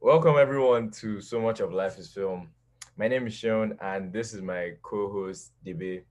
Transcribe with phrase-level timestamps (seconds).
[0.00, 2.50] Welcome everyone to So Much of Life is Film.
[2.96, 6.02] My name is Seun and this is my co-host Debe.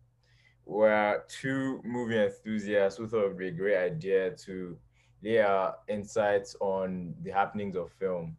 [0.65, 4.77] We're two movie enthusiasts who thought it would be a great idea to
[5.23, 8.35] lay our insights on the happenings of film.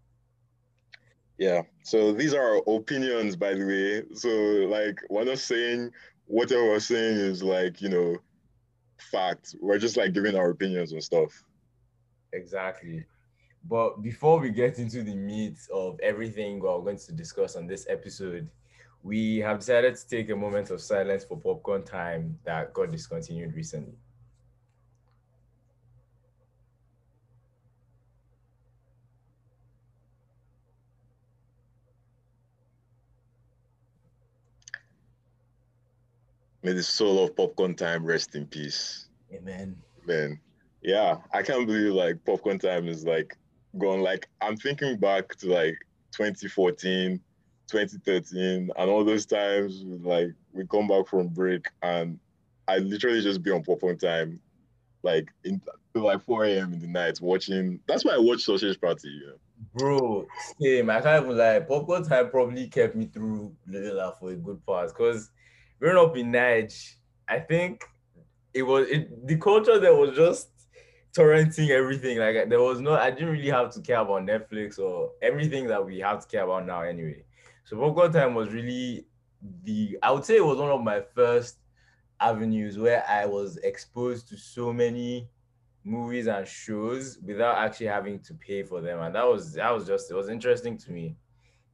[1.39, 1.62] Yeah.
[1.83, 4.03] So these are our opinions, by the way.
[4.15, 5.93] So like we're not saying
[6.27, 8.17] whatever we're saying is like, you know,
[9.11, 9.57] fact.
[9.62, 11.43] We're just like giving our opinions and stuff.
[12.35, 13.07] Exactly.
[13.64, 17.86] But before we get into the meat of everything we're going to discuss on this
[17.89, 18.49] episode,
[19.03, 23.54] we have decided to take a moment of silence for popcorn time that got discontinued
[23.54, 23.94] recently.
[36.62, 39.08] May the soul of popcorn time rest in peace.
[39.33, 39.77] Amen.
[40.05, 40.41] Man.
[40.83, 41.19] Yeah.
[41.33, 43.36] I can't believe like popcorn time is like
[43.78, 44.00] gone.
[44.00, 45.78] Like I'm thinking back to like
[46.12, 47.20] 2014,
[47.69, 52.19] 2013, and all those times like we come back from break and
[52.67, 54.41] I literally just be on popcorn time
[55.02, 55.61] like in
[55.94, 56.72] like 4 a.m.
[56.72, 57.80] in the night watching.
[57.86, 59.08] That's why I watch Sausage Party.
[59.08, 59.34] You know?
[59.75, 60.27] Bro,
[60.61, 60.91] same.
[60.91, 61.61] I can't even lie.
[61.61, 65.30] Popcorn time probably kept me through Lila for a good part because
[65.80, 66.95] growing up in Nige,
[67.28, 67.84] I think
[68.55, 70.50] it was it, the culture there was just
[71.14, 72.19] torrenting everything.
[72.19, 75.84] Like there was no, I didn't really have to care about Netflix or everything that
[75.84, 77.25] we have to care about now anyway.
[77.64, 79.06] So popcorn time was really
[79.62, 81.59] the I would say it was one of my first
[82.20, 85.29] avenues where I was exposed to so many
[85.84, 89.01] movies and shows without actually having to pay for them.
[89.01, 91.17] And that was that was just it was interesting to me.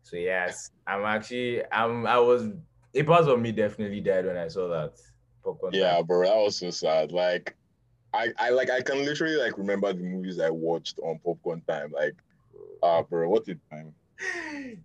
[0.02, 2.50] So yes, I'm actually I'm I was
[2.94, 4.98] a part of me definitely died when I saw that
[5.42, 5.72] popcorn.
[5.74, 6.06] Yeah, time.
[6.06, 7.10] bro, that was so sad.
[7.10, 7.56] Like
[8.14, 11.90] I, I like I can literally like remember the movies I watched on popcorn time.
[11.92, 12.14] Like,
[12.82, 13.92] ah, uh, bro, what a time.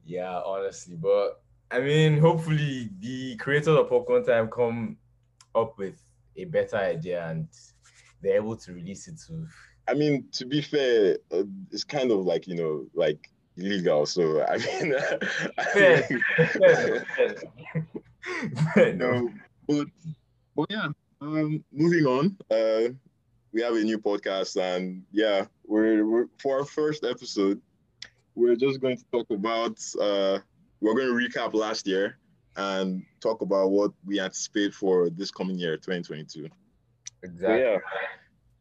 [0.03, 4.97] Yeah, honestly, but I mean, hopefully the creators of popcorn time come
[5.53, 6.03] up with
[6.35, 7.47] a better idea and
[8.21, 9.45] they're able to release it to.
[9.87, 14.07] I mean, to be fair, uh, it's kind of like you know, like illegal.
[14.07, 14.95] So I mean,
[15.73, 16.03] fair,
[16.35, 18.93] fair, fair.
[18.95, 19.29] no,
[19.67, 19.87] but
[20.55, 20.87] but yeah.
[21.21, 22.37] Um, moving on.
[22.49, 22.93] Uh,
[23.51, 27.61] we have a new podcast, and yeah, we're, we're for our first episode.
[28.35, 29.77] We're just going to talk about.
[29.99, 30.39] Uh,
[30.81, 32.17] we're going to recap last year
[32.55, 36.47] and talk about what we anticipate for this coming year, 2022.
[37.23, 37.47] Exactly.
[37.47, 37.77] So, yeah.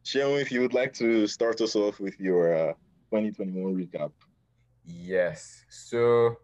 [0.04, 2.72] Seun, if you would like to start us off with your uh,
[3.10, 4.10] 2021 recap.
[4.84, 5.64] Yes.
[5.68, 6.38] So,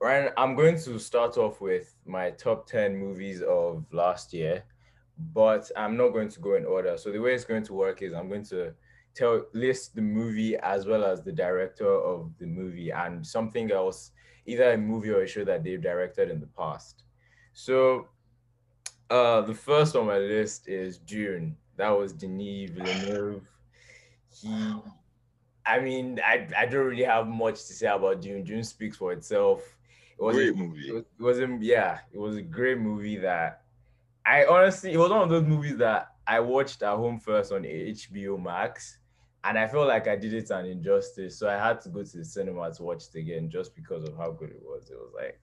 [0.00, 4.64] Ryan, I'm going to start off with my top 10 movies of last year
[5.18, 6.96] but I'm not going to go in order.
[6.96, 8.72] So the way it's going to work is I'm going to
[9.14, 14.12] tell list the movie as well as the director of the movie and something else,
[14.46, 17.02] either a movie or a show that they've directed in the past.
[17.52, 18.08] So
[19.10, 21.56] uh, the first on my list is Dune.
[21.76, 23.42] That was Denis Villeneuve.
[24.30, 24.74] He,
[25.66, 28.44] I mean, I, I don't really have much to say about Dune.
[28.44, 29.60] Dune speaks for itself.
[30.18, 30.88] It was great a, movie.
[30.88, 33.62] It was, it was a, yeah, it was a great movie that
[34.28, 37.62] I honestly, it was one of those movies that I watched at home first on
[37.62, 38.98] HBO Max,
[39.44, 41.38] and I felt like I did it an injustice.
[41.38, 44.16] So I had to go to the cinema to watch it again just because of
[44.18, 44.90] how good it was.
[44.90, 45.40] It was like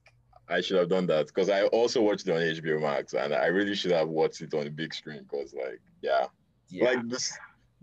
[0.48, 3.48] I should have done that because I also watched it on HBO Max, and I
[3.48, 6.28] really should have watched it on the big screen because, like, yeah,
[6.70, 6.86] yeah.
[6.86, 7.36] like this,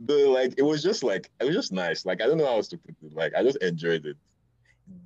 [0.05, 2.07] the like it was just like it was just nice.
[2.07, 3.13] Like I don't know how else to put it.
[3.13, 4.17] Like I just enjoyed it.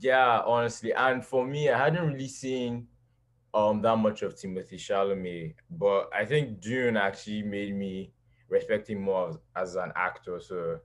[0.00, 2.86] Yeah, honestly, and for me, I hadn't really seen
[3.56, 8.12] um that much of Timothée Chalamet, but I think Dune actually made me
[8.50, 10.38] respect him more as, as an actor.
[10.40, 10.78] So,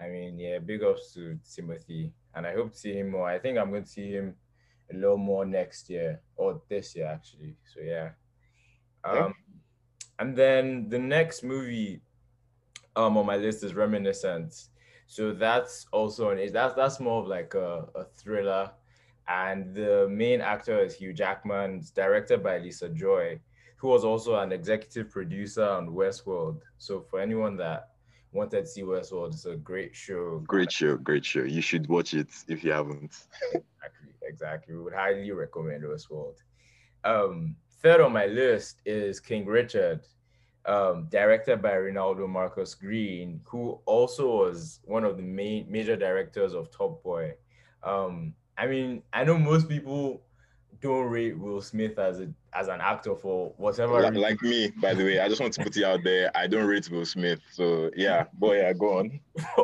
[0.00, 3.28] I mean, yeah, big ups to Timothée, and I hope to see him more.
[3.28, 4.34] I think I'm going to see him
[4.90, 7.56] a little more next year or this year actually.
[7.64, 8.10] So yeah.
[9.04, 9.34] Um,
[10.18, 12.00] and then the next movie
[12.96, 14.70] um on my list is Reminiscence.
[15.06, 18.70] So that's also an that's that's more of like a, a thriller
[19.28, 21.82] and the main actor is Hugh Jackman.
[21.94, 23.38] Directed by Lisa Joy,
[23.76, 26.60] who was also an executive producer on Westworld.
[26.78, 27.90] So for anyone that
[28.32, 30.42] wanted to see Westworld, it's a great show.
[30.46, 31.42] Great show, great show.
[31.42, 33.26] You should watch it if you haven't.
[33.52, 34.74] exactly, exactly.
[34.74, 36.36] We would highly recommend Westworld.
[37.04, 40.00] Um, third on my list is King Richard,
[40.64, 46.54] um, directed by Reinaldo Marcus Green, who also was one of the main major directors
[46.54, 47.34] of Top Boy.
[47.82, 50.22] Um, I mean, I know most people
[50.80, 54.00] don't rate Will Smith as a as an actor for whatever.
[54.00, 56.30] Like, like, me, by the way, I just want to put it out there.
[56.36, 59.20] I don't rate Will Smith, so yeah, boy, yeah, go on.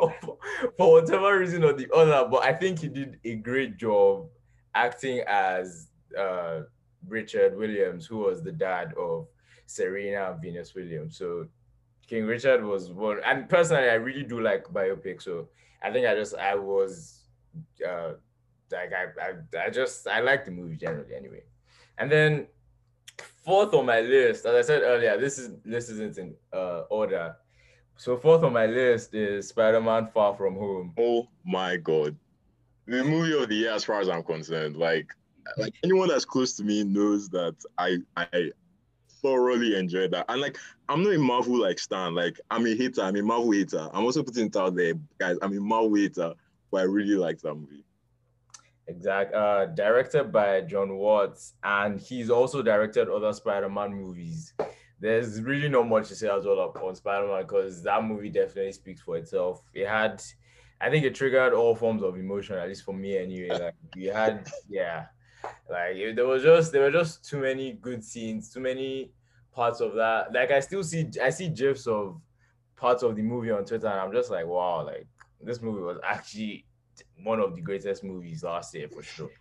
[0.77, 4.27] for whatever reason or the other, but I think he did a great job
[4.73, 5.87] acting as
[6.17, 6.61] uh,
[7.07, 9.27] Richard Williams, who was the dad of
[9.65, 11.17] Serena Venus Williams.
[11.17, 11.47] So
[12.07, 15.21] King Richard was one, and personally, I really do like biopic.
[15.21, 15.49] So
[15.81, 17.21] I think I just I was
[17.87, 18.13] uh,
[18.71, 21.43] like I, I I just I like the movie generally anyway.
[21.97, 22.47] And then
[23.43, 27.35] fourth on my list, as I said earlier, this is this isn't in uh, order.
[27.97, 30.93] So fourth on my list is Spider-Man: Far From Home.
[30.97, 32.15] Oh my god,
[32.85, 34.75] the movie of the year as far as I'm concerned.
[34.75, 35.07] Like
[35.57, 38.51] like anyone that's close to me knows that I I
[39.21, 40.25] thoroughly enjoyed that.
[40.29, 40.57] And like
[40.89, 42.15] I'm not a Marvel like stan.
[42.15, 43.01] Like I'm a hater.
[43.01, 43.89] I'm a Marvel hater.
[43.93, 45.37] I'm also putting it out there, guys.
[45.41, 46.33] I'm a Marvel hater,
[46.71, 47.84] but I really like that movie.
[48.87, 49.33] Exact.
[49.33, 54.53] Uh, directed by John Watts, and he's also directed other Spider-Man movies.
[54.99, 59.01] There's really not much to say as well on Spider-Man because that movie definitely speaks
[59.01, 59.61] for itself.
[59.73, 60.21] It had,
[60.79, 63.49] I think, it triggered all forms of emotion, at least for me anyway.
[63.59, 65.07] Like we had, yeah,
[65.69, 69.11] like it, there was just there were just too many good scenes, too many
[69.51, 70.31] parts of that.
[70.31, 72.21] Like I still see, I see gifs of
[72.75, 75.07] parts of the movie on Twitter, and I'm just like, wow, like
[75.41, 76.65] this movie was actually
[77.23, 79.31] one of the greatest movies last year for sure.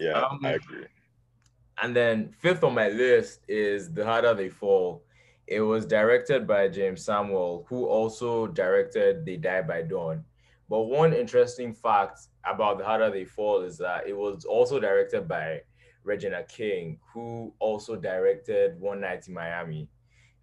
[0.00, 0.86] Yeah, um, I agree.
[1.82, 5.02] And then fifth on my list is The Harder They Fall.
[5.46, 10.24] It was directed by Jeymes Samuel, who also directed They Die by Dawn.
[10.68, 15.28] But one interesting fact about The Harder They Fall is that it was also directed
[15.28, 15.60] by
[16.02, 19.88] Regina King, who also directed One Night in Miami.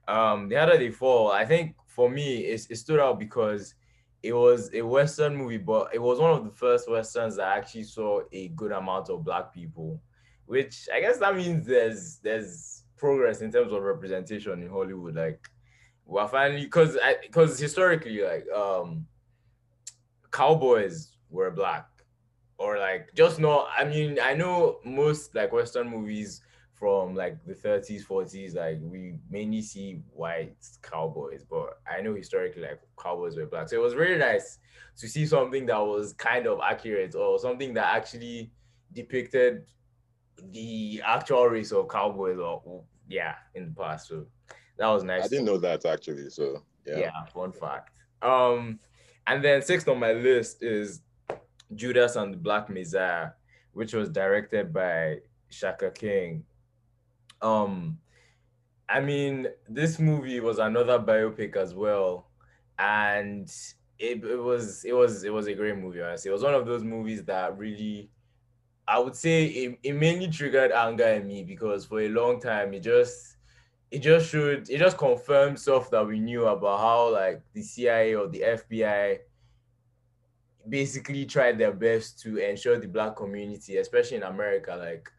[0.07, 3.75] Um, the Harder They Fall, I think for me, it, it stood out because
[4.23, 7.83] it was a Western movie, but it was one of the first Westerns that actually
[7.83, 10.01] saw a good amount of black people,
[10.45, 15.15] which I guess that means there's there's progress in terms of representation in Hollywood.
[15.15, 15.49] Like
[16.05, 19.05] we're finally because because historically, like um
[20.31, 21.89] cowboys were black.
[22.57, 26.41] Or like just not I mean, I know most like Western movies
[26.83, 32.61] from like the 30s, 40s, like we mainly see white cowboys, but I know historically
[32.61, 33.69] like cowboys were black.
[33.69, 34.59] So it was really nice
[34.97, 38.51] to see something that was kind of accurate or something that actually
[38.91, 39.63] depicted
[40.51, 44.09] the actual race of cowboys or yeah in the past.
[44.09, 44.25] So
[44.77, 45.23] that was nice.
[45.23, 46.29] I didn't know that actually.
[46.31, 46.97] So yeah.
[46.97, 47.91] Yeah, fun fact.
[48.21, 48.77] Um
[49.25, 51.01] and then sixth on my list is
[51.75, 53.29] Judas and the Black Messiah,
[53.71, 56.43] which was directed by Shaka King
[57.43, 57.99] um,
[58.89, 62.29] I mean, this movie was another biopic as well,
[62.79, 63.47] and
[63.99, 66.01] it, it was it was it was a great movie.
[66.01, 68.09] Honestly, it was one of those movies that really,
[68.87, 72.73] I would say, it, it mainly triggered anger in me because for a long time
[72.73, 73.37] it just
[73.91, 78.15] it just showed it just confirmed stuff that we knew about how like the CIA
[78.15, 79.19] or the FBI
[80.67, 85.11] basically tried their best to ensure the black community, especially in America, like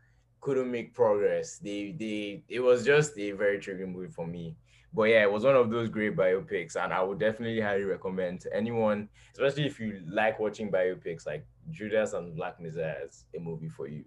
[0.45, 1.59] couldn't make progress.
[1.59, 4.57] They they it was just a very triggering movie for me.
[4.93, 8.41] But yeah, it was one of those great biopics, and I would definitely highly recommend
[8.43, 13.41] to anyone, especially if you like watching biopics, like Judas and Black Messiah is a
[13.41, 14.05] movie for you.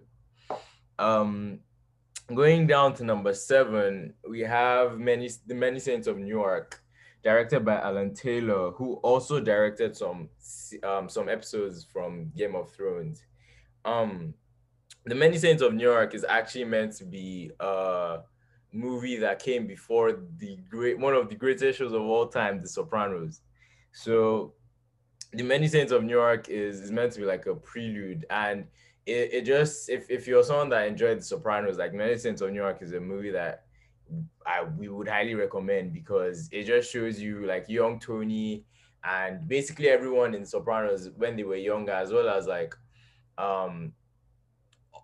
[0.98, 1.60] Um,
[2.34, 6.80] going down to number seven, we have many the Many Saints of Newark,
[7.22, 10.30] directed by Alan Taylor, who also directed some
[10.84, 13.26] um some episodes from Game of Thrones.
[13.84, 14.34] Um,
[15.08, 18.20] the Many Saints of Newark is actually meant to be a
[18.74, 22.68] movie that came before the great one of the greatest shows of all time, The
[22.68, 23.42] Sopranos.
[23.94, 24.54] So
[25.32, 28.66] the Many Saints of Newark is, is meant to be like a prelude and
[29.06, 32.52] it, it just if, if you're someone that enjoyed The Sopranos, like Many Saints of
[32.52, 33.64] Newark is a movie that
[34.46, 38.66] I we would highly recommend because it just shows you like young Tony
[39.04, 42.76] and basically everyone in Sopranos when they were younger, as well as like
[43.38, 43.94] um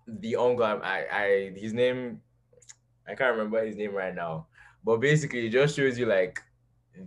[0.07, 2.21] the uncle, I, I, his name,
[3.07, 4.47] I can't remember his name right now,
[4.83, 6.41] but basically it just shows you like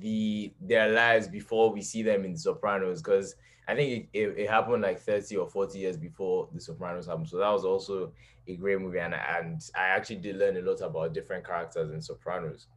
[0.00, 3.36] the their lives before we see them in the Sopranos, because
[3.68, 7.28] I think it, it, it, happened like 30 or 40 years before the Sopranos happened.
[7.28, 8.12] So that was also
[8.46, 12.00] a great movie, and and I actually did learn a lot about different characters in
[12.00, 12.68] Sopranos.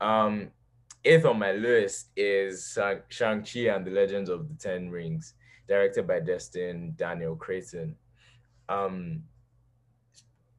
[0.00, 0.50] Um,
[1.04, 5.34] eighth on my list is Shang-Chi and the Legends of the Ten Rings,
[5.68, 7.96] directed by Destin Daniel Cretton.
[8.68, 9.22] Um,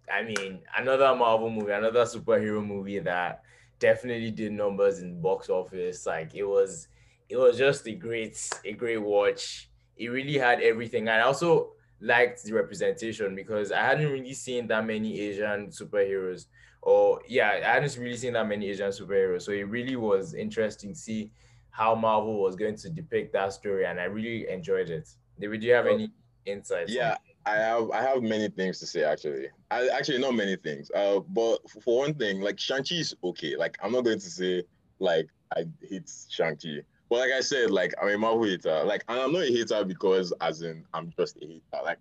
[0.10, 3.43] I mean, another Marvel movie, another superhero movie that
[3.79, 6.05] definitely did numbers in box office.
[6.05, 6.88] Like it was,
[7.29, 9.70] it was just a great, a great watch.
[9.98, 11.08] It really had everything.
[11.08, 16.48] And I also liked the representation because I hadn't really seen that many Asian superheroes,
[16.81, 19.43] or yeah, I hadn't really seen that many Asian superheroes.
[19.43, 21.31] So it really was interesting to see
[21.70, 25.08] how Marvel was going to depict that story, and I really enjoyed it.
[25.39, 25.93] Do you have oh.
[25.93, 26.12] any
[26.46, 26.91] insights?
[26.91, 27.15] Yeah,
[27.46, 29.48] I have I have many things to say actually.
[29.72, 30.92] I actually not many things.
[30.94, 33.56] Uh, but for one thing, like Shang-Chi is okay.
[33.56, 34.64] Like I'm not going to say
[35.00, 36.82] like I hate Shang-Chi.
[37.10, 38.84] But like I said, like I'm a Marvel hater.
[38.84, 41.84] Like and I'm not a hater because as in I'm just a hater.
[41.84, 42.00] Like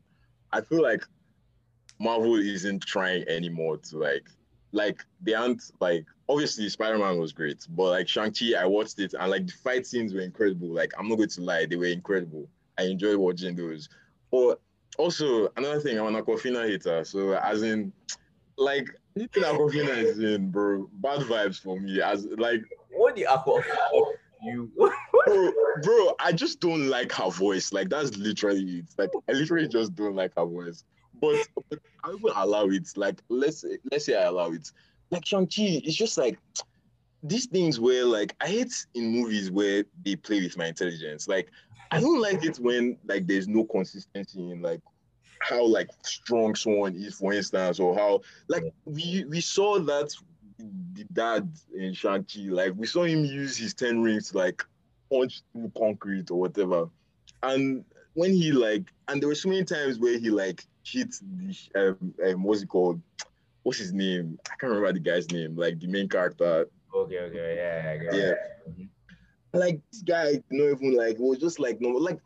[0.53, 1.05] I feel like
[1.99, 4.27] Marvel isn't trying anymore to like
[4.73, 9.31] like they aren't like obviously Spider-Man was great, but like Shang-Chi, I watched it and
[9.31, 10.69] like the fight scenes were incredible.
[10.69, 12.47] Like I'm not going to lie, they were incredible.
[12.79, 13.89] I enjoyed watching those.
[14.31, 14.61] But
[14.99, 17.05] also another thing, I'm an Awkwafina hater.
[17.05, 17.93] So as in
[18.57, 22.01] like anything Awkwafina is in, bro, bad vibes for me.
[22.01, 24.05] As like what the Awkwafina
[24.43, 27.73] you bro, bro, I just don't like her voice.
[27.73, 28.87] Like that's literally it.
[28.99, 30.85] Like I literally just don't like her voice.
[31.21, 32.89] But, but I will allow it.
[32.97, 34.71] Like let's let's say I allow it.
[35.11, 36.39] Like Shang-Chi, it's just like
[37.23, 41.29] these things where like I hate in movies where they play with my intelligence.
[41.29, 41.51] Like
[41.91, 44.81] I don't like it when like there's no consistency in like
[45.41, 50.15] how like strong someone is, for instance, or how like we we saw that
[50.59, 54.63] the dad in Shang-Chi, like we saw him use his 10 rings to like
[55.11, 56.91] punch through concrete or whatever.
[57.43, 61.57] And when he like, and there were so many times where he like hit the,
[61.75, 63.01] um, um, what's it called?
[63.63, 64.39] What's his name?
[64.47, 66.69] I can't remember the guy's name, like the main character.
[66.95, 68.33] Okay, okay, yeah, yeah.
[68.69, 68.85] Mm-hmm.
[69.53, 72.21] Like this guy, you know, even like was just like no, like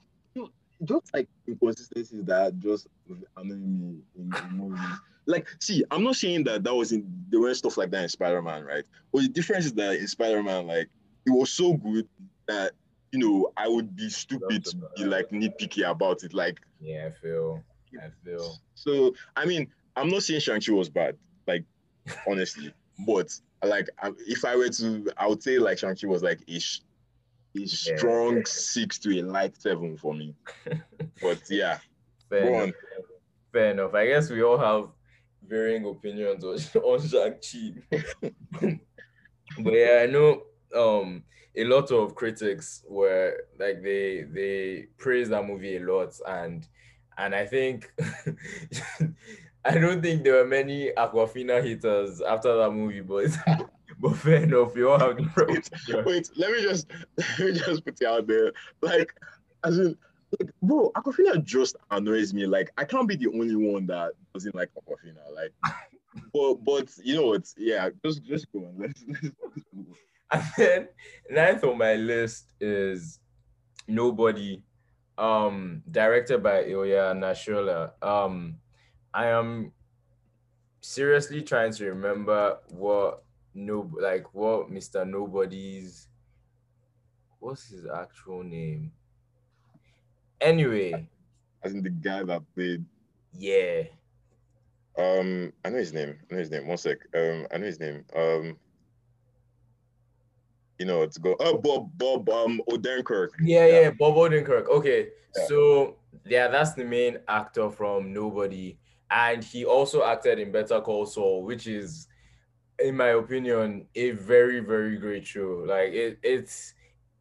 [0.84, 2.88] just like inconsistencies that just
[3.36, 7.40] annoy me in, in movies like, see, I'm not saying that that was in there
[7.40, 8.84] were stuff like that in Spider Man, right?
[9.12, 10.88] But the difference is that in Spider Man, like,
[11.26, 12.06] it was so good
[12.46, 12.72] that
[13.12, 16.34] you know I would be stupid to be like nitpicky about it.
[16.34, 17.62] Like, yeah, I feel,
[17.98, 18.58] I feel.
[18.74, 21.16] So, I mean, I'm not saying Shang Chi was bad,
[21.46, 21.64] like,
[22.28, 22.74] honestly,
[23.06, 23.88] but like,
[24.26, 26.40] if I were to, I would say like Shang Chi was like
[27.56, 27.96] a, yeah.
[27.96, 30.34] strong six to a light seven for me.
[31.23, 31.78] but yeah,
[32.28, 32.75] fair enough.
[33.52, 33.94] Fair enough.
[33.94, 34.88] I guess we all have
[35.46, 37.75] varying opinions on, on Shang-Chi.
[39.58, 40.42] but yeah, I know
[40.75, 41.23] um
[41.56, 46.66] a lot of critics were like they they praised that movie a lot and
[47.16, 47.92] and I think
[49.64, 53.30] I don't think there were many Awkwafina haters after that movie, but
[54.04, 55.70] but fair enough, you all have different.
[55.88, 58.52] Wait, wait, let me just let me just put it out there.
[58.82, 59.14] Like,
[59.64, 59.96] as in,
[60.38, 62.44] like, bro, Awkwafina just annoys me.
[62.44, 65.34] Like, I can't be the only one that doesn't like Awkwafina.
[65.34, 65.52] Like,
[66.34, 67.50] but but you know what?
[67.56, 68.75] Yeah, just just go on.
[68.78, 69.64] Let's, let's,
[70.32, 70.88] and then
[71.30, 73.20] ninth on my list is
[73.88, 74.62] Nobody,
[75.16, 77.92] um, directed by Ilya Naishuller.
[78.02, 78.56] Um,
[79.14, 79.73] I am
[80.80, 83.23] seriously trying to remember what
[83.54, 85.08] no like what Mr.
[85.08, 86.08] Nobody's
[87.38, 88.92] what's his actual name?
[90.40, 91.08] Anyway,
[91.62, 92.84] as in the guy that played.
[93.32, 93.82] Yeah.
[94.96, 96.16] Um, I know his name.
[96.30, 96.68] I know his name.
[96.68, 96.99] One sec.
[97.14, 98.04] Um, I know his name.
[98.14, 98.56] Um,
[100.78, 101.37] you know, to go.
[101.40, 103.30] Oh, Bob, Bob, um, Odenkirk.
[103.40, 104.68] Yeah, yeah, yeah Bob Odenkirk.
[104.68, 105.46] Okay, yeah.
[105.46, 105.96] so
[106.26, 108.78] yeah, that's the main actor from Nobody,
[109.11, 112.08] and he also acted in Better Call Saul, which is,
[112.78, 115.64] in my opinion, a very, very great show.
[115.66, 116.74] Like it, it's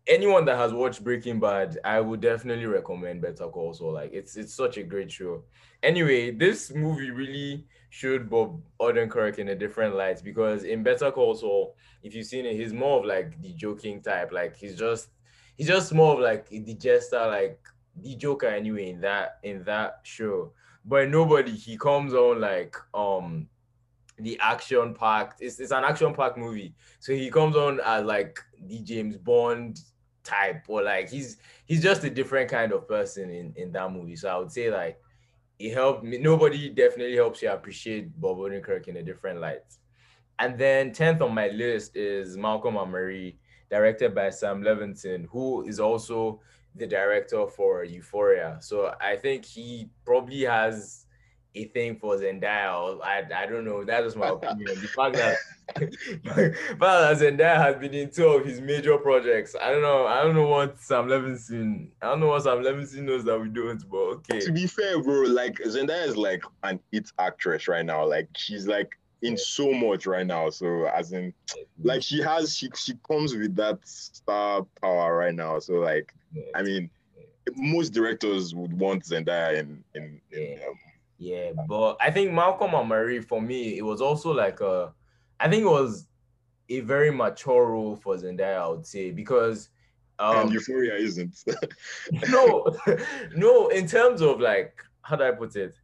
[0.07, 3.93] anyone that has watched Breaking Bad, I would definitely recommend Better Call Saul.
[3.93, 5.43] Like it's it's such a great show.
[5.81, 11.35] Anyway, this movie really showed Bob Odenkirk in a different light because in Better Call
[11.35, 14.31] Saul, if you've seen it, he's more of like the joking type.
[14.31, 15.09] Like he's just
[15.55, 17.59] he's just more of like the jester, like
[17.95, 20.53] the Joker anyway in that in that show.
[20.85, 23.47] But nobody, he comes on like um
[24.23, 25.41] the action packed.
[25.41, 26.73] It's, it's an action packed movie.
[26.99, 29.79] So he comes on as like the James Bond
[30.23, 34.15] type or like he's he's just a different kind of person in in that movie
[34.15, 34.97] so i would say like
[35.59, 39.65] it helped me nobody definitely helps you appreciate bob odenkirk in a different light
[40.39, 43.37] and then 10th on my list is malcolm and marie
[43.69, 46.39] directed by sam levinson who is also
[46.75, 51.05] the director for euphoria so i think he probably has
[51.55, 52.99] a thing for Zendaya.
[53.03, 53.83] I, I don't know.
[53.83, 54.81] That is my opinion.
[54.81, 55.37] The fact that,
[55.75, 59.55] fact that Zendaya has been in two of his major projects.
[59.61, 60.07] I don't know.
[60.07, 61.89] I don't know what Sam Levinson.
[62.01, 63.87] I don't know what Sam Levinson knows that we don't.
[63.89, 64.39] But okay.
[64.39, 68.05] To be fair, bro, like Zendaya is like an it actress right now.
[68.05, 70.49] Like she's like in so much right now.
[70.49, 71.33] So as in,
[71.83, 75.59] like she has, she she comes with that star power right now.
[75.59, 76.13] So like,
[76.55, 76.89] I mean,
[77.55, 80.59] most directors would want Zendaya in in, in.
[80.67, 80.79] Um,
[81.23, 84.93] yeah, but I think Malcolm and Marie for me it was also like a,
[85.39, 86.07] I think it was
[86.69, 88.57] a very mature role for Zendaya.
[88.57, 89.69] I would say because
[90.19, 91.43] um, and Euphoria isn't.
[92.29, 92.75] no,
[93.35, 93.67] no.
[93.69, 95.75] In terms of like, how do I put it?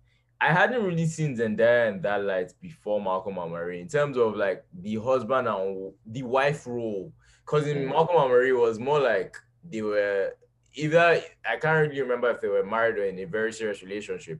[0.41, 3.81] I hadn't really seen Zendaya in that light before Malcolm and Marie.
[3.81, 7.11] In terms of like the husband and the wife role,
[7.45, 7.89] because in mm.
[7.89, 10.33] Malcolm and Marie was more like they were
[10.75, 14.39] either I can't really remember if they were married or in a very serious relationship,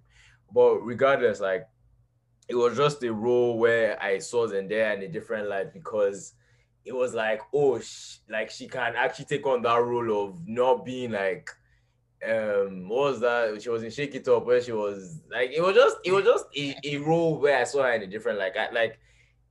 [0.53, 1.67] but regardless, like
[2.47, 6.33] it was just a role where I saw Zendaya in a different light because
[6.83, 10.83] it was like, oh, sh- like she can actually take on that role of not
[10.83, 11.51] being like,
[12.27, 13.61] um, what was that?
[13.61, 16.25] She was in Shake It Up where she was like, it was just, it was
[16.25, 18.99] just a, a role where I saw her in a different, like, I, like,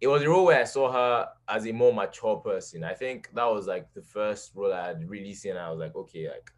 [0.00, 2.84] it was a role where I saw her as a more mature person.
[2.84, 5.56] I think that was like the first role I had really seen.
[5.56, 6.50] I was like, okay, like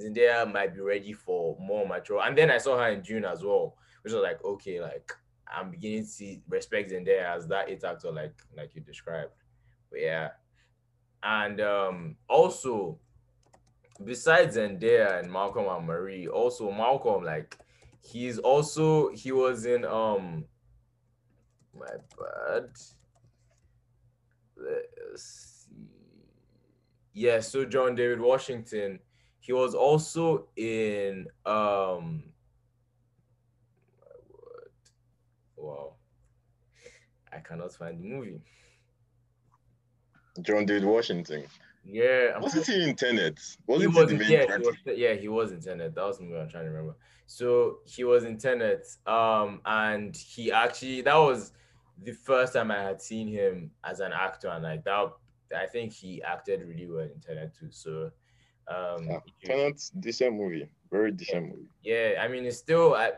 [0.00, 2.20] Zendaya might be ready for more mature.
[2.24, 5.12] And then I saw her in Dune as well, which was like, okay, like
[5.46, 9.32] I'm beginning to see respect Zendaya as that it actor, like like you described.
[9.90, 10.28] But yeah.
[11.22, 12.98] And um also
[14.04, 17.56] besides Zendaya and Malcolm and Marie, also Malcolm, like
[18.00, 20.44] he's also he was in um
[21.74, 22.70] my bad.
[24.56, 25.88] Let's see.
[27.12, 29.00] Yeah, so John David Washington,
[29.40, 32.24] he was also in um
[35.58, 35.94] wow.
[37.32, 38.40] I cannot find the movie.
[40.42, 41.44] John David Washington.
[41.84, 42.38] Yeah.
[42.38, 43.38] Wasn't he in Tenet?
[43.66, 45.94] Wasn't he, was, he yeah, he was, yeah, he was in Tenet.
[45.94, 46.96] That was the movie I'm trying to remember.
[47.26, 48.86] So he was in Tenet.
[49.06, 51.52] Um, and he actually that was
[52.02, 55.12] the first time I had seen him as an actor, and like that
[55.56, 57.68] I think he acted really well in Tenet too.
[57.70, 58.10] So
[58.68, 60.68] um yeah, Tenet's decent movie.
[60.90, 61.70] Very decent movie.
[61.82, 63.12] Yeah, I mean it's still I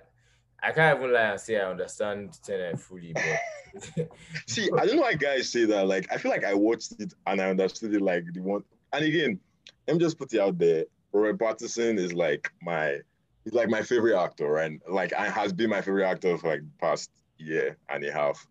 [0.63, 4.11] I can't even lie and say I understand Tenet eh, fully, but
[4.47, 5.87] see, I don't know why guys say that.
[5.87, 8.65] Like, I feel like I watched it and I understood it like the one.
[8.93, 9.41] And again,
[9.87, 10.85] let me just put it out there.
[11.13, 12.99] Robert Pattinson is like my,
[13.45, 14.79] he's like my favorite actor, right?
[14.89, 18.47] Like, I has been my favorite actor for like past year and a half.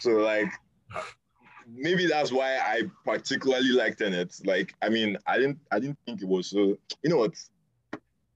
[0.00, 0.50] So like,
[1.66, 4.34] maybe that's why I particularly liked Tenet.
[4.44, 6.76] Like, I mean, I didn't, I didn't think it was so.
[7.02, 7.34] You know what?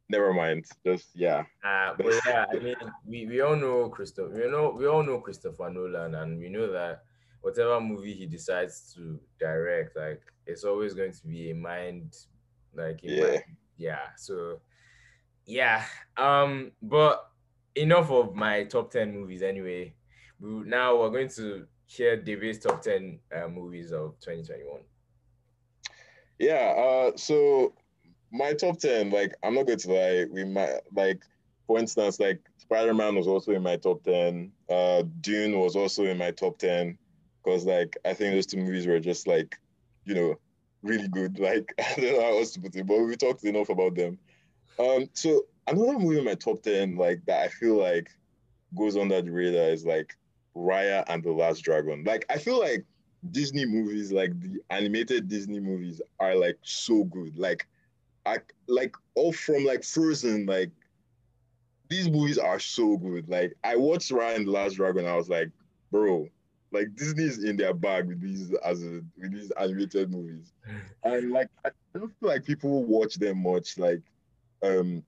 [0.09, 0.67] Never mind.
[0.85, 1.45] Just yeah.
[1.65, 4.31] Uh, but yeah, I mean, we, we all know Christopher.
[4.31, 7.03] We know we all know Christopher Nolan, and we know that
[7.41, 12.17] whatever movie he decides to direct, like it's always going to be a mind,
[12.75, 13.43] like a yeah, mind,
[13.77, 14.07] yeah.
[14.17, 14.61] So
[15.47, 15.85] yeah,
[16.17, 17.31] um, but
[17.75, 19.43] enough of my top ten movies.
[19.43, 19.95] Anyway,
[20.41, 24.81] we, now we're going to hear David's top ten uh, movies of 2021.
[26.39, 26.55] Yeah.
[26.55, 27.17] Uh.
[27.17, 27.75] So
[28.31, 31.23] my top 10, like, I'm not going to lie, we might, like,
[31.67, 34.53] for instance, like, Spider Man was also in my top 10.
[34.69, 36.99] Uh, Dune was also in my top 10.
[37.43, 39.59] Because, like, I think those two movies were just, like,
[40.05, 40.39] you know,
[40.83, 41.39] really good.
[41.41, 44.19] Like, I don't know how else to put it, but we talked enough about them.
[44.79, 48.11] Um, so, another movie in my top 10, like, that I feel like
[48.77, 50.17] goes under the radar is, like,
[50.55, 52.05] Raya and the Last Dragon.
[52.05, 52.85] Like, I feel like
[53.31, 57.39] Disney movies, like the animated Disney movies, are like so good.
[57.39, 57.67] Like,
[58.29, 60.71] I like all from like Frozen, like
[61.89, 63.29] these movies are so good.
[63.29, 65.51] Like I watched Raya and the Last Dragon, I was like,
[65.91, 66.29] bro,
[66.71, 70.53] like Disney's in their bag with these as a, with these animated movies,
[71.05, 73.79] and like I don't feel like people watch them much.
[73.79, 74.03] Like,
[74.63, 75.03] um,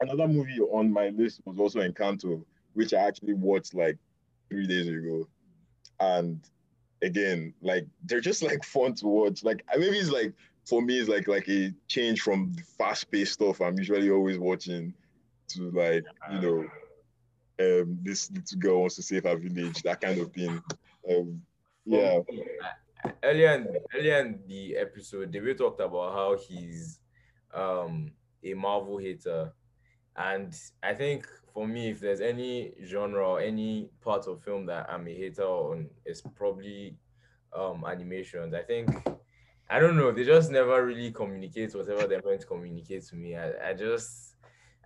[0.00, 3.98] another movie on my list was also Encanto, which I actually watched like
[4.48, 5.28] three days ago,
[6.00, 6.40] and
[7.02, 9.44] again, like they're just like fun to watch.
[9.44, 10.32] Like maybe it's like
[10.64, 14.94] for me it's like like a change from the fast-paced stuff I'm usually always watching
[15.48, 16.66] to like you know
[17.60, 20.62] um this little girl wants to save her village that kind of thing.
[21.08, 21.42] Um
[21.84, 22.20] yeah.
[23.22, 27.00] Earlier in, earlier in the episode they David talked about how he's
[27.52, 29.52] um a Marvel hater.
[30.16, 34.88] And I think for me if there's any genre or any part of film that
[34.90, 36.96] I'm a hater on it's probably
[37.54, 38.54] um animations.
[38.54, 38.90] I think
[39.70, 40.12] I don't know.
[40.12, 43.36] They just never really communicate whatever they're going to communicate to me.
[43.36, 44.36] I, I just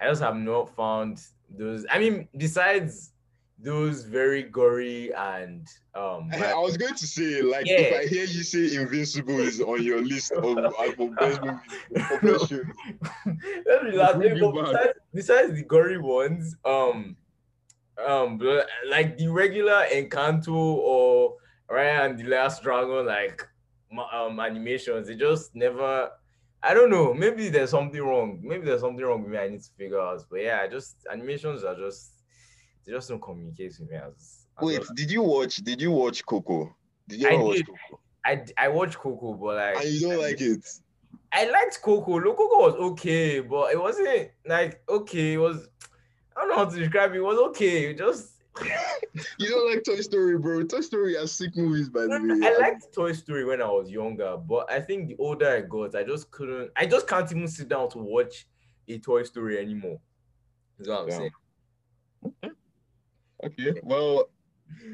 [0.00, 1.84] I just have not found those.
[1.90, 3.12] I mean, besides
[3.60, 7.80] those very gory and um I, I was going to say like yeah.
[7.80, 12.52] if I hear you say Invincible is on your list of, of best movies
[13.66, 14.16] Let me laugh.
[14.20, 17.16] Besides, besides the gory ones, um
[18.06, 18.40] um
[18.88, 21.34] like the regular Encanto or
[21.68, 23.46] Raya and the Last Dragon, like
[24.12, 25.08] um, animations.
[25.08, 26.10] They just never
[26.62, 27.14] I don't know.
[27.14, 28.40] Maybe there's something wrong.
[28.42, 29.38] Maybe there's something wrong with me.
[29.38, 30.24] I need to figure out.
[30.28, 32.14] But yeah, just animations are just
[32.84, 34.46] they just don't communicate with me as.
[34.58, 34.88] as Wait, well.
[34.94, 35.56] did you watch?
[35.56, 36.74] Did you watch Coco?
[37.06, 38.00] Did you ever watch Coco?
[38.24, 39.84] I I watched Coco, but like.
[39.84, 40.66] And you don't like it.
[41.32, 42.18] I liked Coco.
[42.18, 45.34] Look, Coco was okay, but it wasn't like okay.
[45.34, 45.68] It was.
[46.36, 47.18] I don't know how to describe it.
[47.18, 47.90] It was okay.
[47.90, 48.37] It just
[49.38, 50.62] you don't like Toy Story, bro.
[50.64, 52.46] Toy Story has sick movies, by the way.
[52.46, 55.94] I liked Toy Story when I was younger, but I think the older I got,
[55.94, 56.70] I just couldn't.
[56.76, 58.46] I just can't even sit down to watch
[58.88, 59.98] a Toy Story anymore.
[60.78, 61.16] Is what I'm yeah.
[61.16, 61.30] saying.
[63.44, 63.80] Okay.
[63.82, 64.28] Well,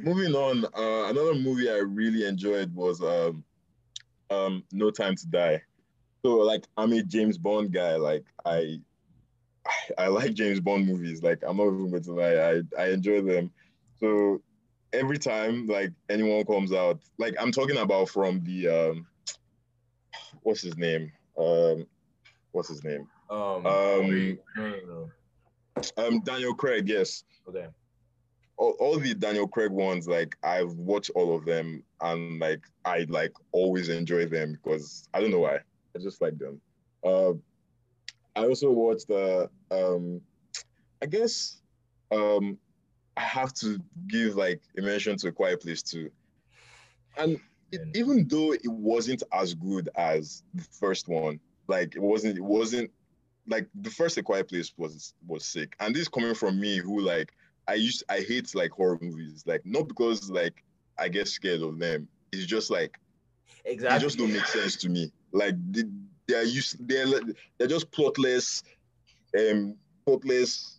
[0.03, 0.64] moving on.
[0.66, 3.44] Uh, another movie I really enjoyed was um,
[4.31, 5.62] um, No Time to Die.
[6.22, 7.96] So, like, I'm a James Bond guy.
[7.96, 8.81] Like, I
[9.98, 11.22] I, like James Bond movies.
[11.22, 13.50] Like I'm not even going to lie, I I enjoy them.
[14.00, 14.40] So
[14.92, 19.07] every time like anyone comes out, like I'm talking about from the um,
[20.42, 21.11] what's his name?
[21.38, 21.87] Um,
[22.53, 23.07] what's his name?
[23.31, 24.38] Um, um,
[25.96, 26.88] um Daniel Craig.
[26.88, 27.24] Yes.
[27.48, 27.66] Okay.
[28.57, 33.07] All, all the Daniel Craig ones, like I've watched all of them, and like I
[33.09, 35.59] like always enjoy them because I don't know why.
[35.96, 36.61] I just like them.
[37.03, 37.33] Uh,
[38.37, 40.20] I also watched the um
[41.03, 41.61] I guess
[42.11, 42.59] um
[43.16, 46.11] I have to give like a mention to a quiet place too.
[47.16, 47.38] And
[47.70, 52.44] it, even though it wasn't as good as the first one, like it wasn't it
[52.44, 52.90] wasn't
[53.47, 55.77] like the first a quiet place was was sick.
[55.81, 57.33] And this coming from me who like
[57.68, 59.44] I used I hate like horror movies.
[59.47, 60.64] Like not because like
[60.99, 62.09] I get scared of them.
[62.33, 62.99] It's just like
[63.64, 63.99] exactly.
[63.99, 65.12] they just don't make sense to me.
[65.33, 65.88] Like the,
[66.26, 67.06] they are used they're
[67.58, 68.62] they're just plotless
[69.38, 70.78] um plotless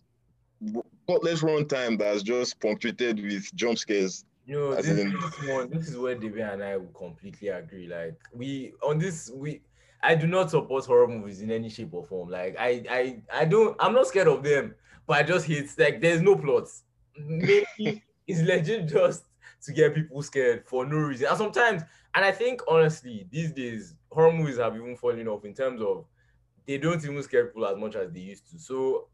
[1.08, 4.24] plotless runtime that's just punctuated with jump scares.
[4.46, 5.12] You know this, in...
[5.12, 7.88] this one this is where David and I will completely agree.
[7.88, 9.60] Like we on this we
[10.02, 12.30] I do not support horror movies in any shape or form.
[12.30, 14.74] Like I I I don't I'm not scared of them
[15.06, 16.84] but I just hate like there's no plots
[17.18, 19.24] maybe it's legit just
[19.62, 21.26] to get people scared for no reason.
[21.28, 21.82] And sometimes
[22.14, 26.06] and I think honestly these days horror movies have even fallen off in terms of
[26.66, 28.58] they don't even scare people as much as they used to.
[28.58, 29.08] So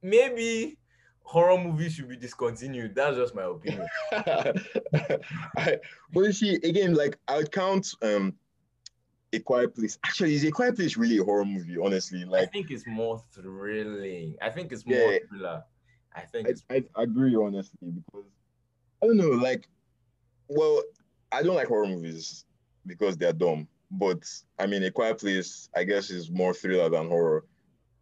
[0.00, 0.78] maybe
[1.20, 2.94] horror movies should be discontinued.
[2.94, 3.86] That's just my opinion.
[4.12, 5.78] I,
[6.10, 8.34] but you see, again, like I would count um
[9.34, 9.98] a Quiet Place.
[10.06, 11.76] Actually, is A Quiet Place really a horror movie?
[11.76, 14.36] Honestly, like I think it's more thrilling.
[14.40, 15.64] I think it's more yeah, thriller.
[16.14, 18.24] I think I, I agree honestly because
[19.02, 19.68] I don't know, like,
[20.48, 20.82] well,
[21.30, 22.46] I don't like horror movies
[22.86, 23.68] because they're dumb.
[23.90, 27.44] But I mean, A Quiet Place, I guess, is more thriller than horror,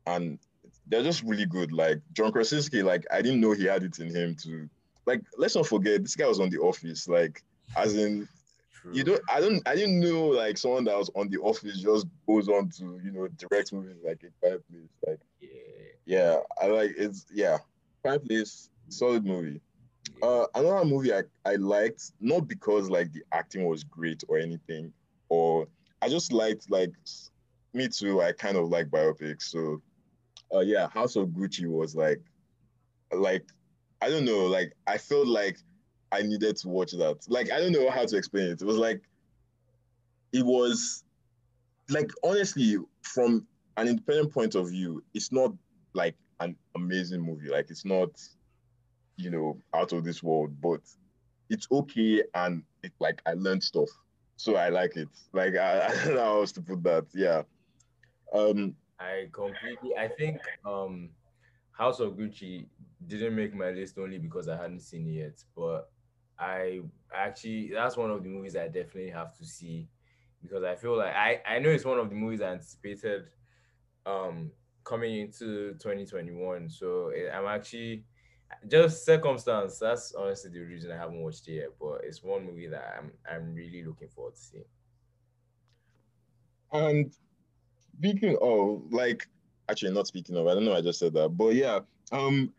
[0.07, 0.39] and
[0.87, 1.73] they're just really good.
[1.73, 4.69] Like John Krasinski, like I didn't know he had it in him to,
[5.07, 7.43] like, let's not forget this guy was on The Office, like,
[7.77, 8.29] as in.
[8.93, 9.23] You don't.
[9.31, 9.67] I don't.
[9.67, 13.13] I didn't know like someone that was on the office just goes on to you
[13.13, 14.91] know direct movies like a Quiet Place.
[15.07, 15.49] Like, yeah,
[16.05, 16.37] yeah.
[16.61, 17.57] I like it's yeah.
[18.03, 19.63] Quiet Place, solid movie.
[20.23, 24.93] Uh, another movie I, I liked not because like the acting was great or anything,
[25.31, 25.67] or
[26.05, 26.93] I just liked like
[27.73, 28.21] me too.
[28.21, 29.81] I kind of like biopics, so
[30.55, 32.21] uh, yeah, House of Gucci was like,
[33.11, 33.47] like
[34.03, 35.57] I don't know, like I felt like
[36.13, 37.25] I needed to watch that.
[37.29, 38.61] Like I don't know how to explain it.
[38.61, 39.01] It was like
[40.35, 41.05] it was
[41.89, 43.47] like honestly from
[43.79, 45.55] an independent point of view, it's not
[45.95, 47.49] like an amazing movie.
[47.49, 48.11] Like it's not,
[49.17, 50.81] you know, out of this world, but
[51.49, 53.89] it's okay and it like I learned stuff
[54.37, 55.09] so I like it.
[55.33, 57.07] Like I, I don't know how else to put that.
[57.15, 57.43] Yeah.
[58.33, 59.97] Um, I completely.
[59.99, 61.11] I think um,
[61.73, 62.67] House of Gucci
[63.07, 65.91] didn't make my list only because I hadn't seen it yet, but
[66.39, 66.81] I
[67.15, 69.89] actually that's one of the movies I definitely have to see
[70.43, 73.27] because I feel like I I know it's one of the movies I anticipated
[74.07, 74.51] um
[74.85, 76.69] coming into 2021.
[76.69, 78.05] So eh, I'm actually
[78.69, 79.79] just circumstance.
[79.79, 81.71] That's honestly the reason I haven't watched it yet.
[81.81, 84.65] But it's one movie that I'm I'm really looking forward to seeing.
[86.73, 87.13] And
[87.97, 89.29] speaking of like
[89.69, 91.81] actually not speaking of, I don't know I just said that, but yeah,
[92.13, 92.53] um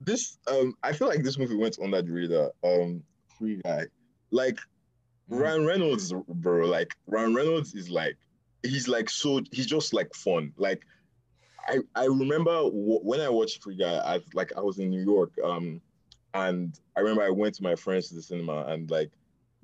[0.00, 2.52] this um I feel like this movie went under the radar.
[2.64, 3.02] Um
[3.38, 3.86] free guy.
[4.30, 4.56] Like
[5.30, 5.40] mm.
[5.40, 8.16] Ryan Reynolds, bro, like Ryan Reynolds is like
[8.62, 10.52] he's like so he's just like fun.
[10.56, 10.84] Like
[11.68, 15.02] I, I remember w- when I watched Free Guy, I like I was in New
[15.02, 15.80] York, um,
[16.34, 19.10] and I remember I went to my friends to the cinema and like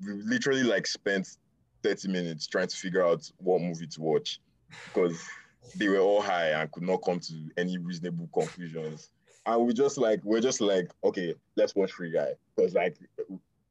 [0.05, 1.37] we literally like spent
[1.83, 4.39] 30 minutes trying to figure out what movie to watch
[4.85, 5.27] because
[5.75, 9.09] they were all high and could not come to any reasonable conclusions.
[9.45, 12.33] And we just like we're just like, okay, let's watch Free Guy.
[12.55, 12.97] Because like,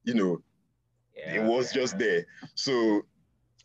[0.05, 0.41] you know,
[1.17, 1.83] yeah, it was yeah.
[1.83, 2.27] just there.
[2.55, 3.03] So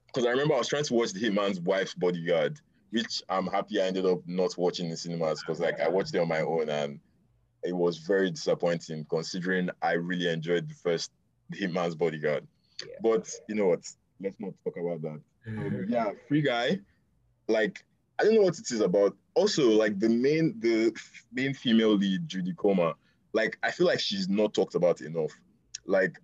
[0.07, 2.59] because I remember I was trying to watch the Hitman's wife's bodyguard
[2.91, 6.19] which I'm happy I ended up not watching in cinemas because like I watched it
[6.19, 6.99] on my own and
[7.63, 11.11] it was very disappointing considering I really enjoyed the first
[11.53, 12.47] Hitman's Bodyguard.
[12.81, 12.95] Yeah.
[13.01, 13.87] But you know what?
[14.21, 15.21] Let's not talk about that.
[15.47, 16.79] Um, yeah, Free Guy.
[17.47, 17.83] Like
[18.19, 19.15] I don't know what it is about.
[19.35, 20.93] Also, like the main the
[21.31, 22.93] main female lead, Jodie Comer.
[23.33, 25.31] Like I feel like she's not talked about enough.
[25.85, 26.19] Like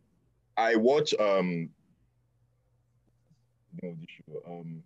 [0.57, 1.69] I watch um.
[3.81, 4.83] You know, the show, um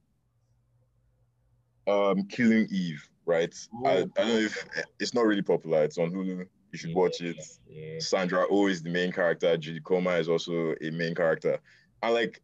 [1.90, 3.54] um Killing Eve, right?
[3.86, 4.66] I, I, don't know if
[5.00, 5.84] it's not really popular.
[5.84, 6.46] It's on Hulu.
[6.72, 7.38] You should watch it.
[7.68, 8.00] Yeah.
[8.00, 9.58] Sandra Oh is the main character.
[9.58, 11.60] Jodie Comer is also a main character.
[12.04, 12.42] And like,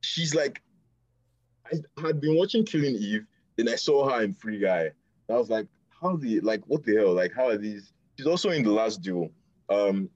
[0.00, 0.62] she's like,
[1.70, 4.90] I had been watching Killing Eve, then I saw her in Free Guy.
[5.28, 5.66] I was like,
[6.00, 7.12] how the like what the hell?
[7.12, 7.92] Like, how are these?
[8.16, 9.30] She's also in the last duel.
[9.68, 10.08] Um,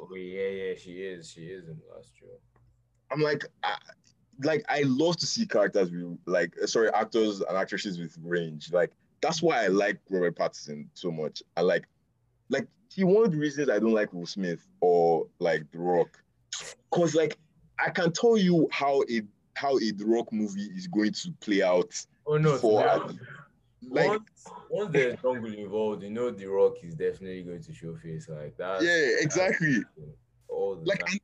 [0.00, 1.30] oh, yeah, yeah, she is.
[1.30, 2.40] She is in the last duel.
[3.12, 3.76] I'm like, I,
[4.42, 8.72] like I love to see characters with like uh, sorry actors and actresses with range.
[8.72, 11.42] Like that's why I like Robert Pattinson so much.
[11.56, 11.86] I like
[12.48, 16.22] like see one of the reasons I don't like Will Smith or like The Rock,
[16.90, 17.38] cause like
[17.78, 19.22] I can tell you how a
[19.54, 21.94] how a The Rock movie is going to play out.
[22.26, 22.56] Oh no!
[22.58, 22.84] For,
[23.88, 24.22] like once,
[24.70, 28.56] once there's jungle involved, you know The Rock is definitely going to show face like
[28.58, 28.82] that.
[28.82, 29.78] Yeah, exactly.
[30.48, 31.18] All the like time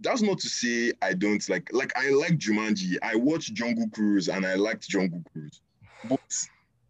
[0.00, 2.96] that's not to say I don't like like I like Jumanji.
[3.02, 5.60] I watched Jungle Cruise and I liked Jungle Cruise.
[6.08, 6.20] But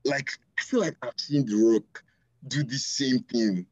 [0.04, 2.02] like I feel like I've seen The Rock
[2.48, 3.66] do the same thing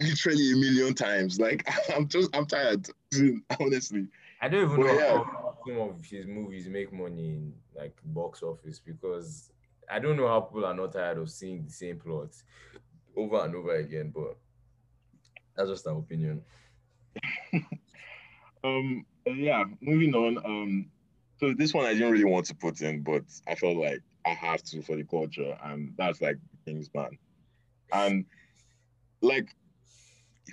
[0.00, 1.40] literally a million times.
[1.40, 2.88] Like I'm just I'm tired,
[3.60, 4.06] honestly.
[4.40, 5.24] I don't even but, know yeah.
[5.24, 9.50] how some of his movies make money in like box office because
[9.90, 12.36] I don't know how people are not tired of seeing the same plot
[13.16, 14.36] over and over again, but
[15.56, 16.42] that's just an opinion.
[18.66, 20.38] Um, yeah, moving on.
[20.38, 20.86] Um,
[21.38, 24.30] so this one I didn't really want to put in, but I felt like I
[24.30, 27.18] have to for the culture, and that's like Kingsman.
[27.92, 28.24] And
[29.20, 29.54] like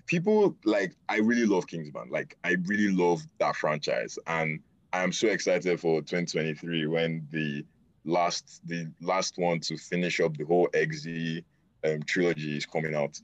[0.05, 2.09] people like I really love Kingsman.
[2.09, 4.17] Like I really love that franchise.
[4.27, 4.59] And
[4.91, 7.65] I'm so excited for 2023 when the
[8.05, 11.43] last the last one to finish up the whole XZ
[11.83, 13.19] um, trilogy is coming out.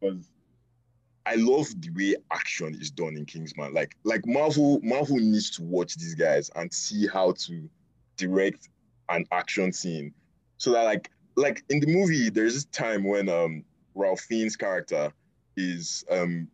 [0.00, 0.28] Because
[1.26, 3.74] I love the way action is done in Kingsman.
[3.74, 7.68] Like like Marvel Marvel needs to watch these guys and see how to
[8.16, 8.68] direct
[9.08, 10.14] an action scene.
[10.58, 14.26] So that like like in the movie, there's this time when um Ralph
[14.58, 15.12] character
[15.56, 16.48] is um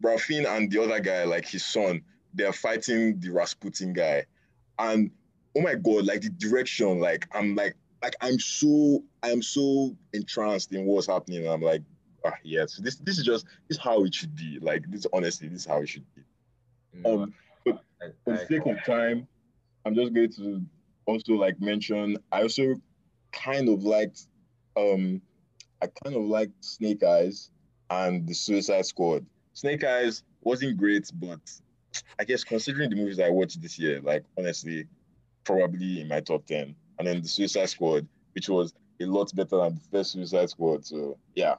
[0.00, 4.24] Ralph and the other guy, like his son, they're fighting the Rasputin guy.
[4.78, 5.10] And
[5.56, 10.72] oh my god, like the direction, like I'm like like I'm so I'm so entranced
[10.72, 11.46] in what's happening.
[11.46, 11.82] I'm like,
[12.24, 14.58] ah, yes, this this is just this is how it should be.
[14.60, 16.22] Like this, honestly, this is how it should be.
[17.04, 17.82] Um, but
[18.24, 19.26] for the sake of time,
[19.84, 20.62] I'm just going to
[21.06, 22.18] also like mention.
[22.32, 22.74] I also
[23.32, 24.26] kind of liked,
[24.76, 25.20] um,
[25.82, 27.50] I kind of liked Snake Eyes
[27.90, 29.24] and the Suicide Squad.
[29.52, 31.40] Snake Eyes wasn't great, but
[32.18, 34.86] I guess considering the movies I watched this year, like honestly,
[35.44, 36.74] probably in my top ten.
[36.98, 40.84] And then the Suicide Squad, which was a lot better than the first Suicide Squad.
[40.84, 41.54] So yeah,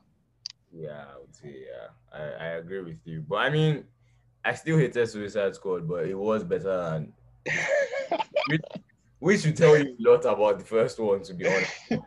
[0.72, 2.18] yeah, I would say yeah.
[2.18, 3.24] I, I agree with you.
[3.28, 3.86] But I mean,
[4.44, 7.14] I still hated Suicide Squad, but it was better than
[8.48, 8.62] which,
[9.20, 11.74] which should tell you a lot about the first one, to be honest.